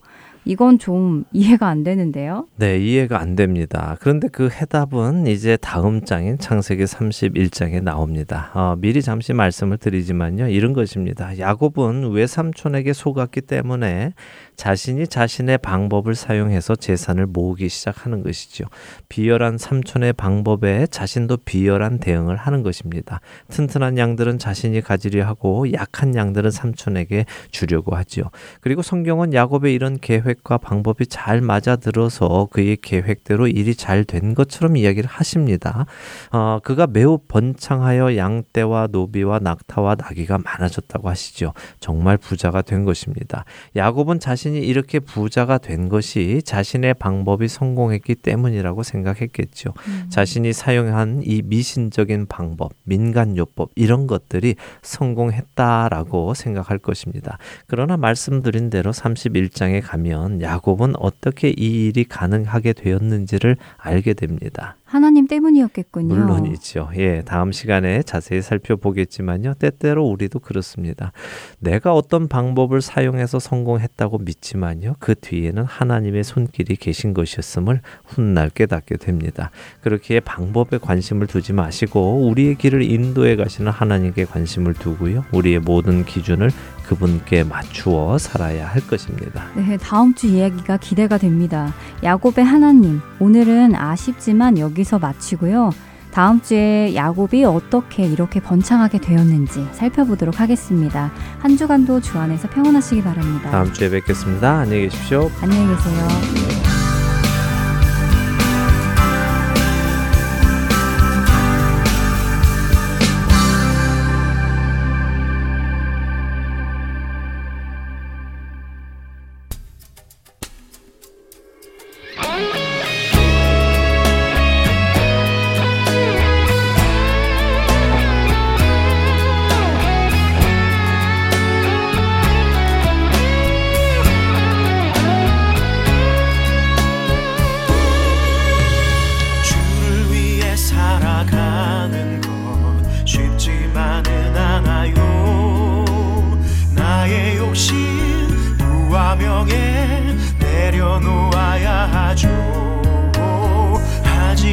이건 0.44 0.78
좀 0.78 1.24
이해가 1.32 1.68
안 1.68 1.84
되는데요. 1.84 2.46
네, 2.56 2.78
이해가 2.78 3.20
안 3.20 3.36
됩니다. 3.36 3.96
그런데 4.00 4.28
그 4.28 4.48
해답은 4.48 5.26
이제 5.28 5.56
다음 5.56 6.04
장인 6.04 6.38
창세기 6.38 6.82
31장에 6.84 7.82
나옵니다. 7.82 8.50
어, 8.54 8.74
미리 8.76 9.02
잠시 9.02 9.32
말씀을 9.32 9.78
드리지만요. 9.78 10.48
이런 10.48 10.72
것입니다. 10.72 11.38
야곱은 11.38 12.10
외삼촌에게 12.10 12.92
속았기 12.92 13.42
때문에 13.42 14.14
자신이 14.56 15.06
자신의 15.06 15.58
방법을 15.58 16.14
사용해서 16.14 16.74
재산을 16.74 17.26
모으기 17.26 17.68
시작하는 17.68 18.22
것이죠. 18.22 18.64
비열한 19.08 19.58
삼촌의 19.58 20.14
방법에 20.14 20.86
자신도 20.86 21.38
비열한 21.44 21.98
대응을 21.98 22.36
하는 22.36 22.62
것입니다. 22.62 23.20
튼튼한 23.48 23.96
양들은 23.96 24.38
자신이 24.38 24.80
가지려 24.80 25.24
하고 25.24 25.72
약한 25.72 26.16
양들은 26.16 26.50
삼촌에게 26.50 27.26
주려고 27.50 27.94
하지요. 27.94 28.24
그리고 28.60 28.82
성경은 28.82 29.34
야곱의 29.34 29.72
이런 29.72 29.98
계획 30.00 30.31
과 30.42 30.58
방법이 30.58 31.06
잘 31.06 31.40
맞아들어서 31.40 32.48
그의 32.50 32.76
계획대로 32.76 33.46
일이 33.46 33.74
잘 33.74 34.02
된 34.04 34.34
것처럼 34.34 34.76
이야기를 34.76 35.08
하십니다. 35.08 35.86
어, 36.32 36.58
그가 36.62 36.86
매우 36.88 37.18
번창하여 37.28 38.16
양떼와 38.16 38.88
노비와 38.90 39.38
낙타와 39.38 39.94
나귀가 39.94 40.38
많아졌다고 40.38 41.08
하시죠. 41.08 41.52
정말 41.78 42.18
부자가 42.18 42.62
된 42.62 42.84
것입니다. 42.84 43.44
야곱은 43.76 44.18
자신 44.18 44.42
자신이 44.42 44.58
이렇게 44.58 44.98
부자가 44.98 45.58
된 45.58 45.88
것이 45.88 46.42
자신의 46.44 46.94
방법이 46.94 47.48
성공했기 47.48 48.16
때문이라고 48.16 48.82
생각했겠죠. 48.82 49.72
음. 49.86 50.06
자신이 50.10 50.52
사용한 50.52 51.22
이 51.24 51.42
미신적인 51.42 52.26
방법, 52.26 52.72
민간요법 52.84 53.70
이런 53.76 54.06
것들이 54.06 54.56
성공했다라고 54.82 56.34
생각할 56.34 56.78
것입니다. 56.78 57.38
그러나 57.66 57.96
말씀드린 57.96 58.68
대로 58.68 58.90
31장에 58.90 59.80
가면 59.82 60.21
야곱은 60.40 60.94
어떻게 60.98 61.50
이 61.50 61.86
일이 61.86 62.04
가능하게 62.04 62.72
되었는지를 62.74 63.56
알게 63.78 64.14
됩니다. 64.14 64.76
하나님 64.92 65.26
때문이었겠군요. 65.26 66.14
물론이죠. 66.14 66.90
예, 66.98 67.22
다음 67.22 67.50
시간에 67.50 68.02
자세히 68.02 68.42
살펴보겠지만요. 68.42 69.54
때때로 69.54 70.04
우리도 70.04 70.40
그렇습니다. 70.40 71.12
내가 71.60 71.94
어떤 71.94 72.28
방법을 72.28 72.82
사용해서 72.82 73.38
성공했다고 73.38 74.18
믿지만요. 74.18 74.96
그 74.98 75.14
뒤에는 75.14 75.64
하나님의 75.64 76.24
손길이 76.24 76.76
계신 76.76 77.14
것이었음을 77.14 77.80
훗날 78.04 78.50
깨닫게 78.50 78.98
됩니다. 78.98 79.50
그렇게 79.80 80.20
방법에 80.20 80.76
관심을 80.76 81.26
두지 81.26 81.54
마시고 81.54 82.28
우리의 82.28 82.56
길을 82.56 82.82
인도해 82.82 83.36
가시는 83.36 83.72
하나님께 83.72 84.26
관심을 84.26 84.74
두고요. 84.74 85.24
우리의 85.32 85.60
모든 85.60 86.04
기준을 86.04 86.50
그분께 86.86 87.44
맞추어 87.44 88.18
살아야 88.18 88.66
할 88.68 88.86
것입니다. 88.86 89.44
네, 89.56 89.78
다음 89.78 90.14
주 90.14 90.26
이야기가 90.26 90.76
기대가 90.76 91.16
됩니다. 91.16 91.72
야곱의 92.02 92.44
하나님, 92.44 93.00
오늘은 93.18 93.74
아쉽지만 93.74 94.58
여기 94.58 94.81
서 94.84 94.98
마치고요. 94.98 95.70
다음 96.12 96.42
주에 96.42 96.94
야곱이 96.94 97.44
어떻게 97.44 98.04
이렇게 98.04 98.38
번창하게 98.38 98.98
되었는지 99.00 99.66
살펴보도록 99.72 100.40
하겠습니다. 100.40 101.10
한 101.38 101.56
주간도 101.56 102.00
주 102.00 102.18
안에서 102.18 102.48
평안하시기 102.50 103.02
바랍니다. 103.02 103.50
다음 103.50 103.72
주에 103.72 103.88
뵙겠습니다. 103.88 104.58
안녕히 104.60 104.82
계십시오. 104.82 105.30
안녕히 105.40 105.74
계세요. 105.74 106.81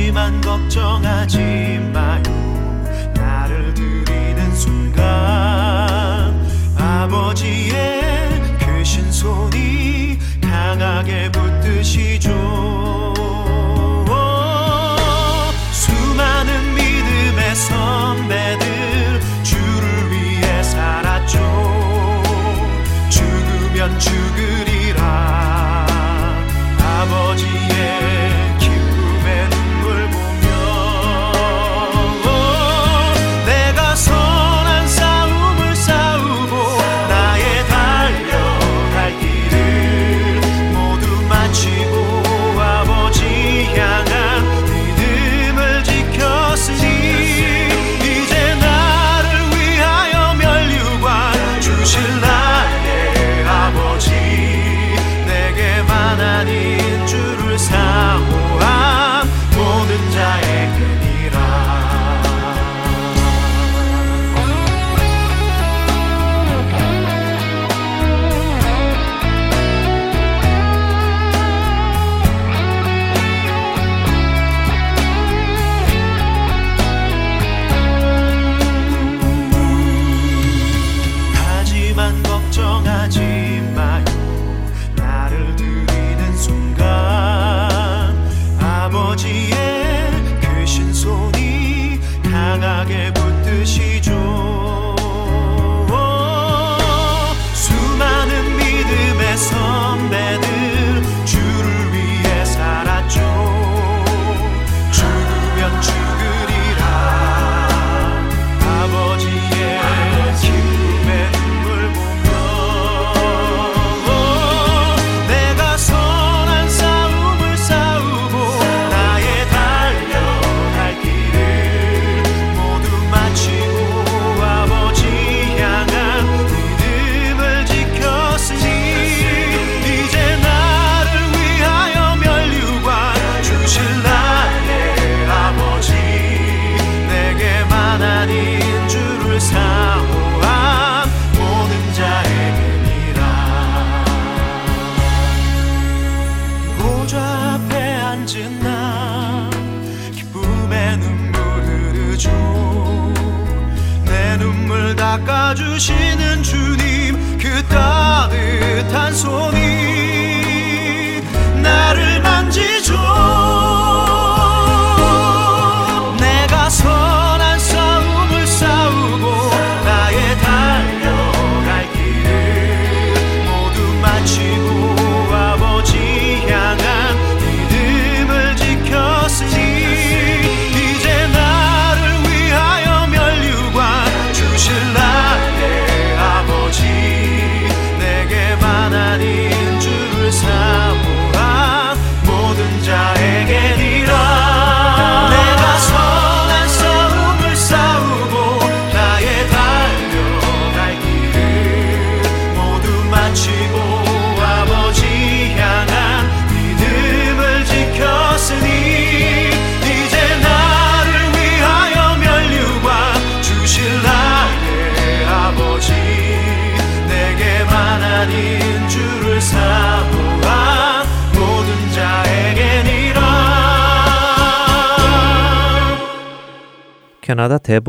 하지만 0.09 0.41
걱정하지 0.41 1.37
마요. 1.93 2.23
나를 3.13 3.75
들이는 3.75 4.55
순간 4.55 5.05
아버지의 6.75 8.41
그 8.57 8.65
크신 8.65 9.11
손이 9.11 10.17
강하게 10.41 11.31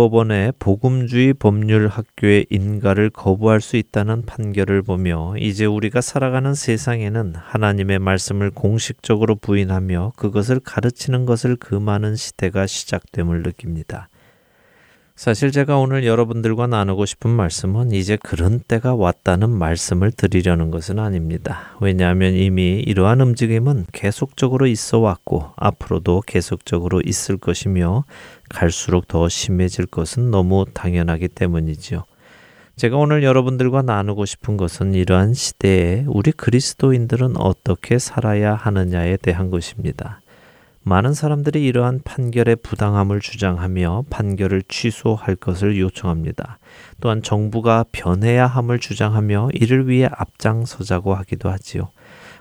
대법원의 0.01 0.55
복음주의 0.59 1.35
법률 1.35 1.89
학교의 1.89 2.47
인가를 2.49 3.11
거부할 3.11 3.61
수 3.61 3.77
있다는 3.77 4.25
판결을 4.25 4.81
보며 4.81 5.35
이제 5.37 5.67
우리가 5.67 6.01
살아가는 6.01 6.55
세상에는 6.55 7.35
하나님의 7.37 7.99
말씀을 7.99 8.51
공식적으로 8.51 9.37
부인하며 9.37 10.13
그것을 10.17 10.61
가르치는 10.61 11.27
것을 11.27 11.57
금하는 11.57 12.17
시대가 12.17 12.67
시작됨을 12.67 13.43
느낍니다. 13.43 14.09
사실 15.21 15.53
제가 15.53 15.77
오늘 15.77 16.07
여러분들과 16.07 16.67
나누고 16.67 17.05
싶은 17.05 17.29
말씀은 17.29 17.93
이제 17.93 18.17
그런 18.17 18.59
때가 18.59 18.95
왔다는 18.95 19.51
말씀을 19.51 20.13
드리려는 20.13 20.71
것은 20.71 20.99
아닙니다. 20.99 21.77
왜냐하면 21.79 22.33
이미 22.33 22.81
이러한 22.81 23.21
움직임은 23.21 23.85
계속적으로 23.93 24.67
있어 24.67 24.99
왔고 24.99 25.51
앞으로도 25.57 26.23
계속적으로 26.27 27.03
있을 27.05 27.37
것이며 27.37 28.05
갈수록 28.49 29.09
더 29.09 29.29
심해질 29.29 29.85
것은 29.85 30.31
너무 30.31 30.65
당연하기 30.73 31.29
때문이지요. 31.29 32.05
제가 32.77 32.97
오늘 32.97 33.23
여러분들과 33.23 33.83
나누고 33.83 34.25
싶은 34.25 34.57
것은 34.57 34.95
이러한 34.95 35.35
시대에 35.35 36.07
우리 36.09 36.33
그리스도인들은 36.33 37.37
어떻게 37.37 37.99
살아야 37.99 38.55
하느냐에 38.55 39.19
대한 39.19 39.51
것입니다. 39.51 40.20
많은 40.83 41.13
사람들이 41.13 41.65
이러한 41.67 42.01
판결의 42.05 42.57
부당함을 42.57 43.21
주장하며 43.21 44.05
판결을 44.09 44.63
취소할 44.67 45.37
것을 45.37 45.79
요청합니다. 45.79 46.59
또한 47.01 47.23
정부가 47.23 47.85
변해야 47.93 48.47
함을 48.47 48.79
주장하며 48.79 49.51
이를 49.53 49.89
위해 49.89 50.09
앞장서자고 50.11 51.15
하기도 51.15 51.51
하지요. 51.51 51.91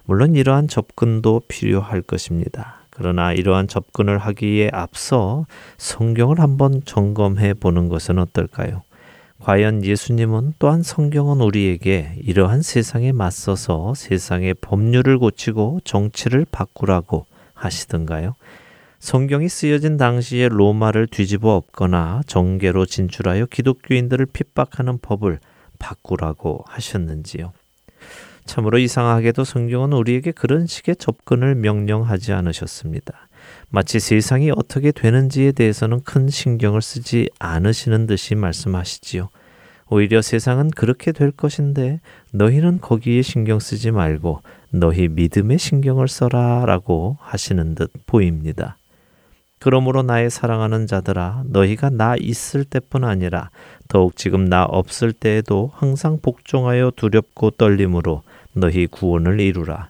물론 0.05 0.35
이러한 0.35 0.69
접근도 0.69 1.41
필요할 1.49 2.01
것입니다. 2.01 2.79
그러나 2.89 3.33
이러한 3.33 3.67
접근을 3.67 4.17
하기에 4.17 4.71
앞서 4.73 5.45
성경을 5.77 6.39
한번 6.39 6.81
점검해 6.83 7.55
보는 7.55 7.89
것은 7.89 8.19
어떨까요? 8.19 8.83
과연 9.41 9.85
예수님은 9.85 10.53
또한 10.59 10.83
성경은 10.83 11.39
우리에게 11.41 12.15
이러한 12.21 12.61
세상에 12.61 13.11
맞서서 13.11 13.93
세상의 13.95 14.55
법률을 14.55 15.17
고치고 15.17 15.81
정치를 15.83 16.45
바꾸라고 16.51 17.25
하시던가요? 17.59 18.35
성경이 18.99 19.47
쓰여진 19.47 19.97
당시에 19.97 20.49
로마를 20.49 21.07
뒤집어 21.07 21.55
엎거나 21.55 22.21
정계로 22.27 22.85
진출하여 22.85 23.45
기독교인들을 23.45 24.25
핍박하는 24.25 24.99
법을 25.01 25.39
바꾸라고 25.79 26.65
하셨는지요? 26.67 27.53
참으로 28.45 28.77
이상하게도 28.77 29.43
성경은 29.43 29.93
우리에게 29.93 30.31
그런 30.31 30.67
식의 30.67 30.97
접근을 30.97 31.55
명령하지 31.55 32.33
않으셨습니다. 32.33 33.27
마치 33.69 33.99
세상이 33.99 34.51
어떻게 34.51 34.91
되는지에 34.91 35.51
대해서는 35.51 36.01
큰 36.03 36.27
신경을 36.27 36.81
쓰지 36.81 37.29
않으시는 37.39 38.07
듯이 38.07 38.35
말씀하시지요. 38.35 39.29
오히려 39.89 40.21
세상은 40.21 40.69
그렇게 40.71 41.11
될 41.11 41.31
것인데 41.31 41.99
너희는 42.31 42.81
거기에 42.81 43.21
신경 43.21 43.59
쓰지 43.59 43.91
말고 43.91 44.41
너희 44.71 45.07
믿음에 45.07 45.57
신경을 45.57 46.07
써라 46.07 46.63
라고 46.65 47.17
하시는 47.21 47.75
듯 47.75 47.91
보입니다. 48.05 48.77
그러므로 49.57 50.03
나의 50.03 50.29
사랑하는 50.29 50.87
자들아 50.87 51.43
너희가 51.47 51.89
나 51.89 52.15
있을 52.17 52.63
때뿐 52.63 53.03
아니라 53.03 53.49
더욱 53.87 54.15
지금 54.15 54.45
나 54.45 54.63
없을 54.63 55.11
때에도 55.11 55.71
항상 55.73 56.19
복종하여 56.21 56.91
두렵고 56.95 57.51
떨림으로 57.51 58.21
너희 58.53 58.87
구원을 58.87 59.39
이루라. 59.39 59.89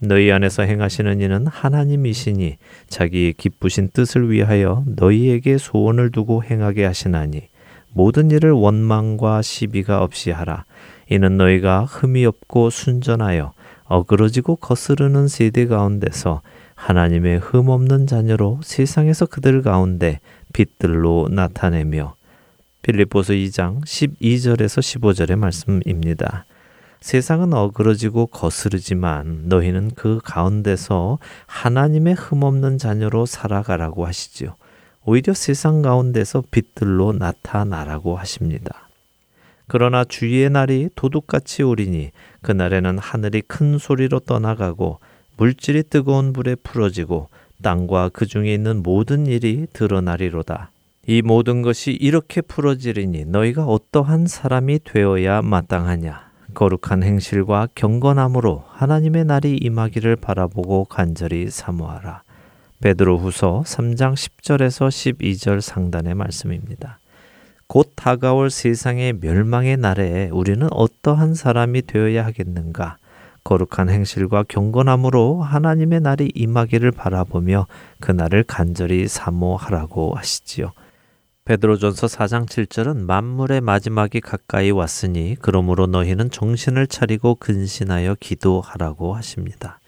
너희 0.00 0.30
안에서 0.30 0.62
행하시는 0.62 1.20
이는 1.20 1.46
하나님이시니 1.46 2.56
자기의 2.88 3.32
기쁘신 3.32 3.90
뜻을 3.92 4.30
위하여 4.30 4.84
너희에게 4.86 5.58
소원을 5.58 6.12
두고 6.12 6.44
행하게 6.44 6.84
하시나니 6.84 7.48
모든 7.92 8.30
일을 8.30 8.52
원망과 8.52 9.42
시비가 9.42 10.02
없이 10.02 10.30
하라. 10.30 10.64
이는 11.10 11.36
너희가 11.36 11.86
흠이 11.86 12.24
없고 12.26 12.70
순전하여 12.70 13.52
어그러지고 13.88 14.56
거스르는 14.56 15.28
세대 15.28 15.66
가운데서 15.66 16.42
하나님의 16.74 17.38
흠 17.40 17.68
없는 17.68 18.06
자녀로 18.06 18.60
세상에서 18.62 19.26
그들 19.26 19.62
가운데 19.62 20.20
빛들로 20.52 21.28
나타내며 21.30 22.14
필립보서 22.82 23.32
2장 23.32 23.82
12절에서 23.84 24.80
15절의 24.80 25.36
말씀입니다. 25.36 26.46
세상은 27.00 27.52
어그러지고 27.52 28.26
거스르지만 28.26 29.42
너희는 29.46 29.92
그 29.94 30.20
가운데서 30.24 31.18
하나님의 31.46 32.14
흠없는 32.14 32.78
자녀로 32.78 33.26
살아가라고 33.26 34.06
하시지요. 34.06 34.54
오히려 35.04 35.32
세상 35.32 35.80
가운데서 35.82 36.44
빛들로 36.50 37.12
나타나라고 37.12 38.16
하십니다. 38.16 38.87
그러나 39.68 40.02
주의 40.04 40.48
날이 40.48 40.88
도둑같이 40.94 41.62
오리니 41.62 42.10
그날에는 42.42 42.98
하늘이 42.98 43.42
큰 43.42 43.78
소리로 43.78 44.20
떠나가고 44.20 44.98
물질이 45.36 45.84
뜨거운 45.84 46.32
불에 46.32 46.56
풀어지고 46.56 47.28
땅과 47.62 48.10
그 48.12 48.26
중에 48.26 48.52
있는 48.52 48.82
모든 48.82 49.26
일이 49.26 49.66
드러나리로다. 49.72 50.70
이 51.06 51.22
모든 51.22 51.62
것이 51.62 51.92
이렇게 51.92 52.40
풀어지리니 52.40 53.26
너희가 53.26 53.64
어떠한 53.64 54.26
사람이 54.26 54.80
되어야 54.84 55.42
마땅하냐. 55.42 56.28
거룩한 56.54 57.02
행실과 57.02 57.68
경건함으로 57.74 58.64
하나님의 58.68 59.24
날이 59.26 59.56
임하기를 59.56 60.16
바라보고 60.16 60.86
간절히 60.86 61.50
사모하라. 61.50 62.22
베드로후서 62.80 63.64
3장 63.66 64.14
10절에서 64.14 64.88
12절 64.88 65.60
상단의 65.60 66.14
말씀입니다. 66.14 66.98
곧 67.68 67.92
다가올 67.96 68.48
세상의 68.48 69.18
멸망의 69.20 69.76
날에 69.76 70.30
우리는 70.32 70.66
어떠한 70.70 71.34
사람이 71.34 71.82
되어야 71.82 72.24
하겠는가? 72.24 72.96
거룩한 73.44 73.90
행실과 73.90 74.42
경건함으로 74.48 75.42
하나님의 75.42 76.00
날이 76.00 76.32
임하기를 76.34 76.92
바라보며 76.92 77.66
그 78.00 78.10
날을 78.10 78.44
간절히 78.44 79.06
사모하라고 79.06 80.14
하시지요. 80.14 80.72
베드로전서 81.44 82.06
4장 82.06 82.46
7절은 82.46 83.04
만물의 83.04 83.60
마지막이 83.60 84.22
가까이 84.22 84.70
왔으니 84.70 85.36
그러므로 85.40 85.86
너희는 85.86 86.30
정신을 86.30 86.86
차리고 86.86 87.34
근신하여 87.34 88.16
기도하라고 88.18 89.14
하십니다. 89.14 89.78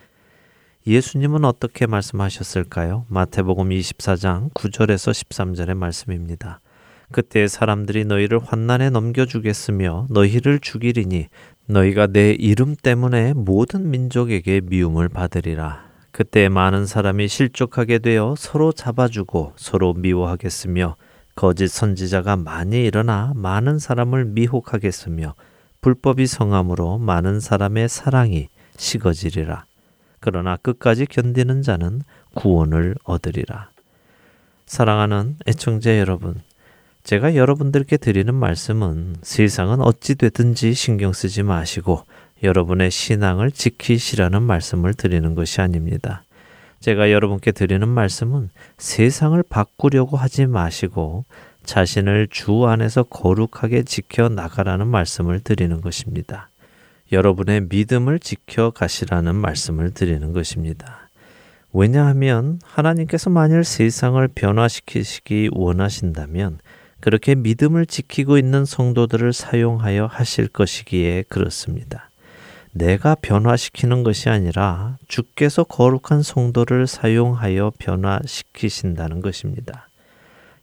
예수님은 0.86 1.46
어떻게 1.46 1.86
말씀하셨을까요? 1.86 3.06
마태복음 3.08 3.70
24장 3.70 4.52
9절에서 4.52 5.12
13절의 5.12 5.74
말씀입니다. 5.74 6.60
그때 7.12 7.48
사람들이 7.48 8.04
너희를 8.04 8.38
환난에 8.38 8.90
넘겨주겠으며 8.90 10.06
너희를 10.10 10.60
죽이리니 10.60 11.28
너희가 11.66 12.06
내 12.06 12.32
이름 12.32 12.76
때문에 12.76 13.32
모든 13.34 13.90
민족에게 13.90 14.60
미움을 14.62 15.08
받으리라. 15.08 15.88
그때 16.12 16.48
많은 16.48 16.86
사람이 16.86 17.28
실족하게 17.28 17.98
되어 17.98 18.34
서로 18.36 18.72
잡아주고 18.72 19.54
서로 19.56 19.94
미워하겠으며 19.94 20.96
거짓 21.36 21.68
선지자가 21.68 22.36
많이 22.36 22.84
일어나 22.84 23.32
많은 23.34 23.78
사람을 23.78 24.26
미혹하겠으며 24.26 25.34
불법이 25.80 26.26
성함으로 26.26 26.98
많은 26.98 27.40
사람의 27.40 27.88
사랑이 27.88 28.48
식어지리라. 28.76 29.64
그러나 30.20 30.56
끝까지 30.56 31.06
견디는 31.06 31.62
자는 31.62 32.02
구원을 32.34 32.96
얻으리라. 33.04 33.70
사랑하는 34.66 35.36
애청자 35.46 35.98
여러분, 35.98 36.42
제가 37.04 37.34
여러분들께 37.34 37.96
드리는 37.96 38.32
말씀은 38.34 39.16
세상은 39.22 39.80
어찌 39.80 40.14
되든지 40.14 40.74
신경 40.74 41.12
쓰지 41.12 41.42
마시고 41.42 42.04
여러분의 42.42 42.90
신앙을 42.90 43.50
지키시라는 43.50 44.42
말씀을 44.42 44.94
드리는 44.94 45.34
것이 45.34 45.60
아닙니다. 45.60 46.22
제가 46.80 47.10
여러분께 47.10 47.52
드리는 47.52 47.86
말씀은 47.86 48.50
세상을 48.78 49.42
바꾸려고 49.48 50.16
하지 50.16 50.46
마시고 50.46 51.24
자신을 51.64 52.28
주 52.30 52.66
안에서 52.66 53.02
거룩하게 53.02 53.82
지켜 53.82 54.28
나가라는 54.28 54.86
말씀을 54.86 55.40
드리는 55.40 55.80
것입니다. 55.80 56.48
여러분의 57.12 57.62
믿음을 57.68 58.18
지켜 58.18 58.70
가시라는 58.70 59.34
말씀을 59.34 59.92
드리는 59.92 60.32
것입니다. 60.32 61.08
왜냐하면 61.72 62.60
하나님께서 62.64 63.30
만일 63.30 63.64
세상을 63.64 64.26
변화시키시기 64.28 65.50
원하신다면 65.52 66.58
그렇게 67.00 67.34
믿음을 67.34 67.86
지키고 67.86 68.38
있는 68.38 68.64
성도들을 68.64 69.32
사용하여 69.32 70.06
하실 70.06 70.48
것이기에 70.48 71.24
그렇습니다. 71.28 72.10
내가 72.72 73.16
변화시키는 73.16 74.04
것이 74.04 74.28
아니라 74.28 74.96
주께서 75.08 75.64
거룩한 75.64 76.22
성도를 76.22 76.86
사용하여 76.86 77.72
변화시키신다는 77.78 79.20
것입니다. 79.22 79.88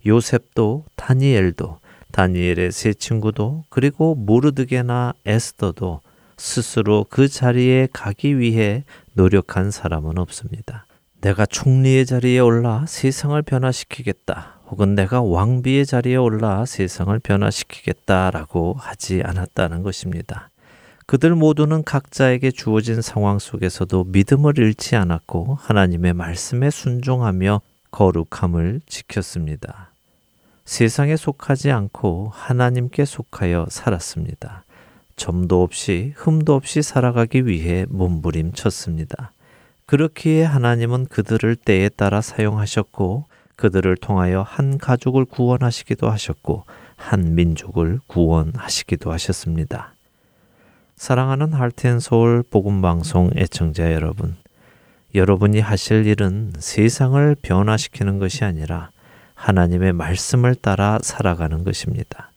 요셉도 0.06 0.86
다니엘도 0.96 1.80
다니엘의 2.12 2.72
세 2.72 2.94
친구도 2.94 3.66
그리고 3.70 4.16
모르드게나 4.16 5.14
에스더도 5.26 6.02
스스로 6.38 7.06
그 7.10 7.28
자리에 7.28 7.88
가기 7.92 8.40
위해 8.40 8.86
노력한 9.14 9.72
사람은 9.72 10.18
없습니다. 10.18 10.86
내가 11.20 11.46
총리의 11.46 12.06
자리에 12.06 12.40
올라 12.40 12.86
세상을 12.88 13.42
변화시키겠다. 13.42 14.57
혹은 14.70 14.96
내가 14.96 15.22
왕비의 15.22 15.86
자리에 15.86 16.18
올라 16.18 16.66
세상을 16.66 17.18
변화시키겠다라고 17.20 18.76
하지 18.78 19.22
않았다는 19.24 19.84
것입니다. 19.84 20.50
그들 21.06 21.36
모두는 21.36 21.84
각자에게 21.84 22.52
주어진 22.52 23.02
상황 23.02 23.40
속에서도 23.40 24.04
믿음을 24.10 24.58
잃지 24.58 24.98
않았고 24.98 25.58
하나님의 25.62 26.14
말씀에 26.14 26.70
순종하며 26.70 27.62
거룩함을 27.92 28.82
지켰습니다. 28.88 29.92
세상에 30.66 31.16
속하지 31.16 31.72
않고 31.72 32.32
하나님께 32.34 33.06
속하여 33.06 33.68
살았습니다. 33.70 34.66
점도 35.16 35.64
없이 35.64 36.14
흠도 36.18 36.54
없이 36.54 36.82
살아가기 36.82 37.48
위해 37.48 37.86
몸부림쳤습니다. 37.88 39.32
그렇기에 39.86 40.44
하나님은 40.44 41.06
그들을 41.06 41.56
때에 41.56 41.88
따라 41.88 42.20
사용하셨고 42.20 43.27
그들을 43.58 43.98
통하여 43.98 44.44
한 44.44 44.78
가족을 44.78 45.26
구원하시기도 45.26 46.10
하셨고 46.10 46.64
한 46.96 47.36
민족을 47.36 48.00
구원하시기도 48.08 49.12
하셨습니다. 49.12 49.94
사랑하는 50.96 51.54
할텐 51.54 52.00
서울 52.00 52.44
복음 52.50 52.82
방송 52.82 53.30
애청자 53.36 53.94
여러분, 53.94 54.36
여러분이 55.14 55.60
하실 55.60 56.06
일은 56.06 56.54
세상을 56.58 57.36
변화시키는 57.42 58.20
것이 58.20 58.46
아니라 58.46 58.92
하나님의 59.36 59.94
말씀을 59.94 60.56
따라 60.56 60.98
살아가는 61.02 61.64
것입니다. 61.64 62.32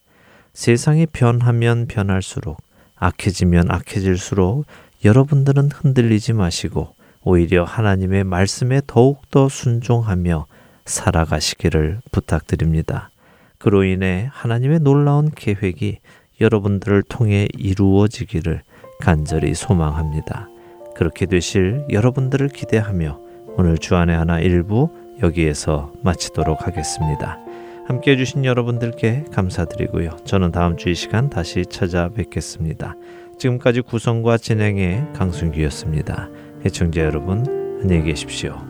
세상이 0.53 1.07
변하면 1.07 1.87
변할수록 1.87 2.59
악해지면 2.97 3.71
악해질수록 3.71 4.67
여러분들은 5.05 5.71
흔들리지 5.73 6.35
마시고 6.35 6.95
오히려 7.23 7.65
하나님의 7.65 8.25
말씀에 8.25 8.83
더욱더 8.87 9.49
순종하며 9.49 10.47
살아가시기를 10.91 12.01
부탁드립니다. 12.13 13.11
그로 13.59 13.85
인해 13.85 14.29
하나님의 14.33 14.81
놀라운 14.81 15.31
계획이 15.31 15.99
여러분들을 16.41 17.03
통해 17.09 17.49
이루어지기를 17.57 18.63
간절히 19.01 19.55
소망합니다. 19.55 20.49
그렇게 20.95 21.27
되실 21.27 21.85
여러분들을 21.91 22.49
기대하며 22.49 23.19
오늘 23.57 23.79
주안의 23.79 24.17
하나 24.17 24.39
일부 24.41 24.91
여기에서 25.23 25.93
마치도록 26.03 26.67
하겠습니다. 26.67 27.39
함께 27.87 28.13
해주신 28.13 28.45
여러분들께 28.45 29.25
감사드리고요. 29.33 30.19
저는 30.25 30.53
다음 30.53 30.77
주 30.77 30.91
이 30.91 30.95
시간 30.95 31.29
다시 31.29 31.65
찾아뵙겠습니다. 31.67 32.95
지금까지 33.39 33.81
구성과 33.81 34.39
진행의 34.39 35.13
강순기였습니다. 35.15 36.29
해청자 36.65 37.01
여러분, 37.01 37.45
안녕히 37.83 38.05
계십시오. 38.05 38.70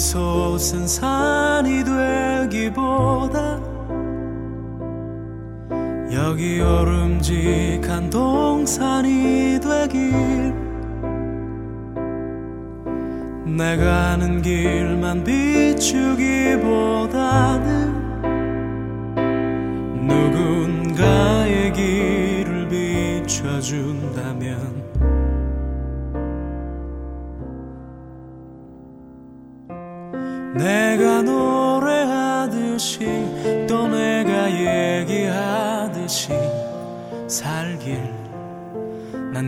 솟은 0.00 0.88
산이 0.88 1.84
되기보다 1.84 3.60
여기 6.10 6.58
오름직한 6.58 8.08
동산이 8.08 9.60
되길 9.60 10.54
내가 13.44 14.12
아는 14.12 14.40
길만 14.40 15.22
비추기보다는 15.22 15.90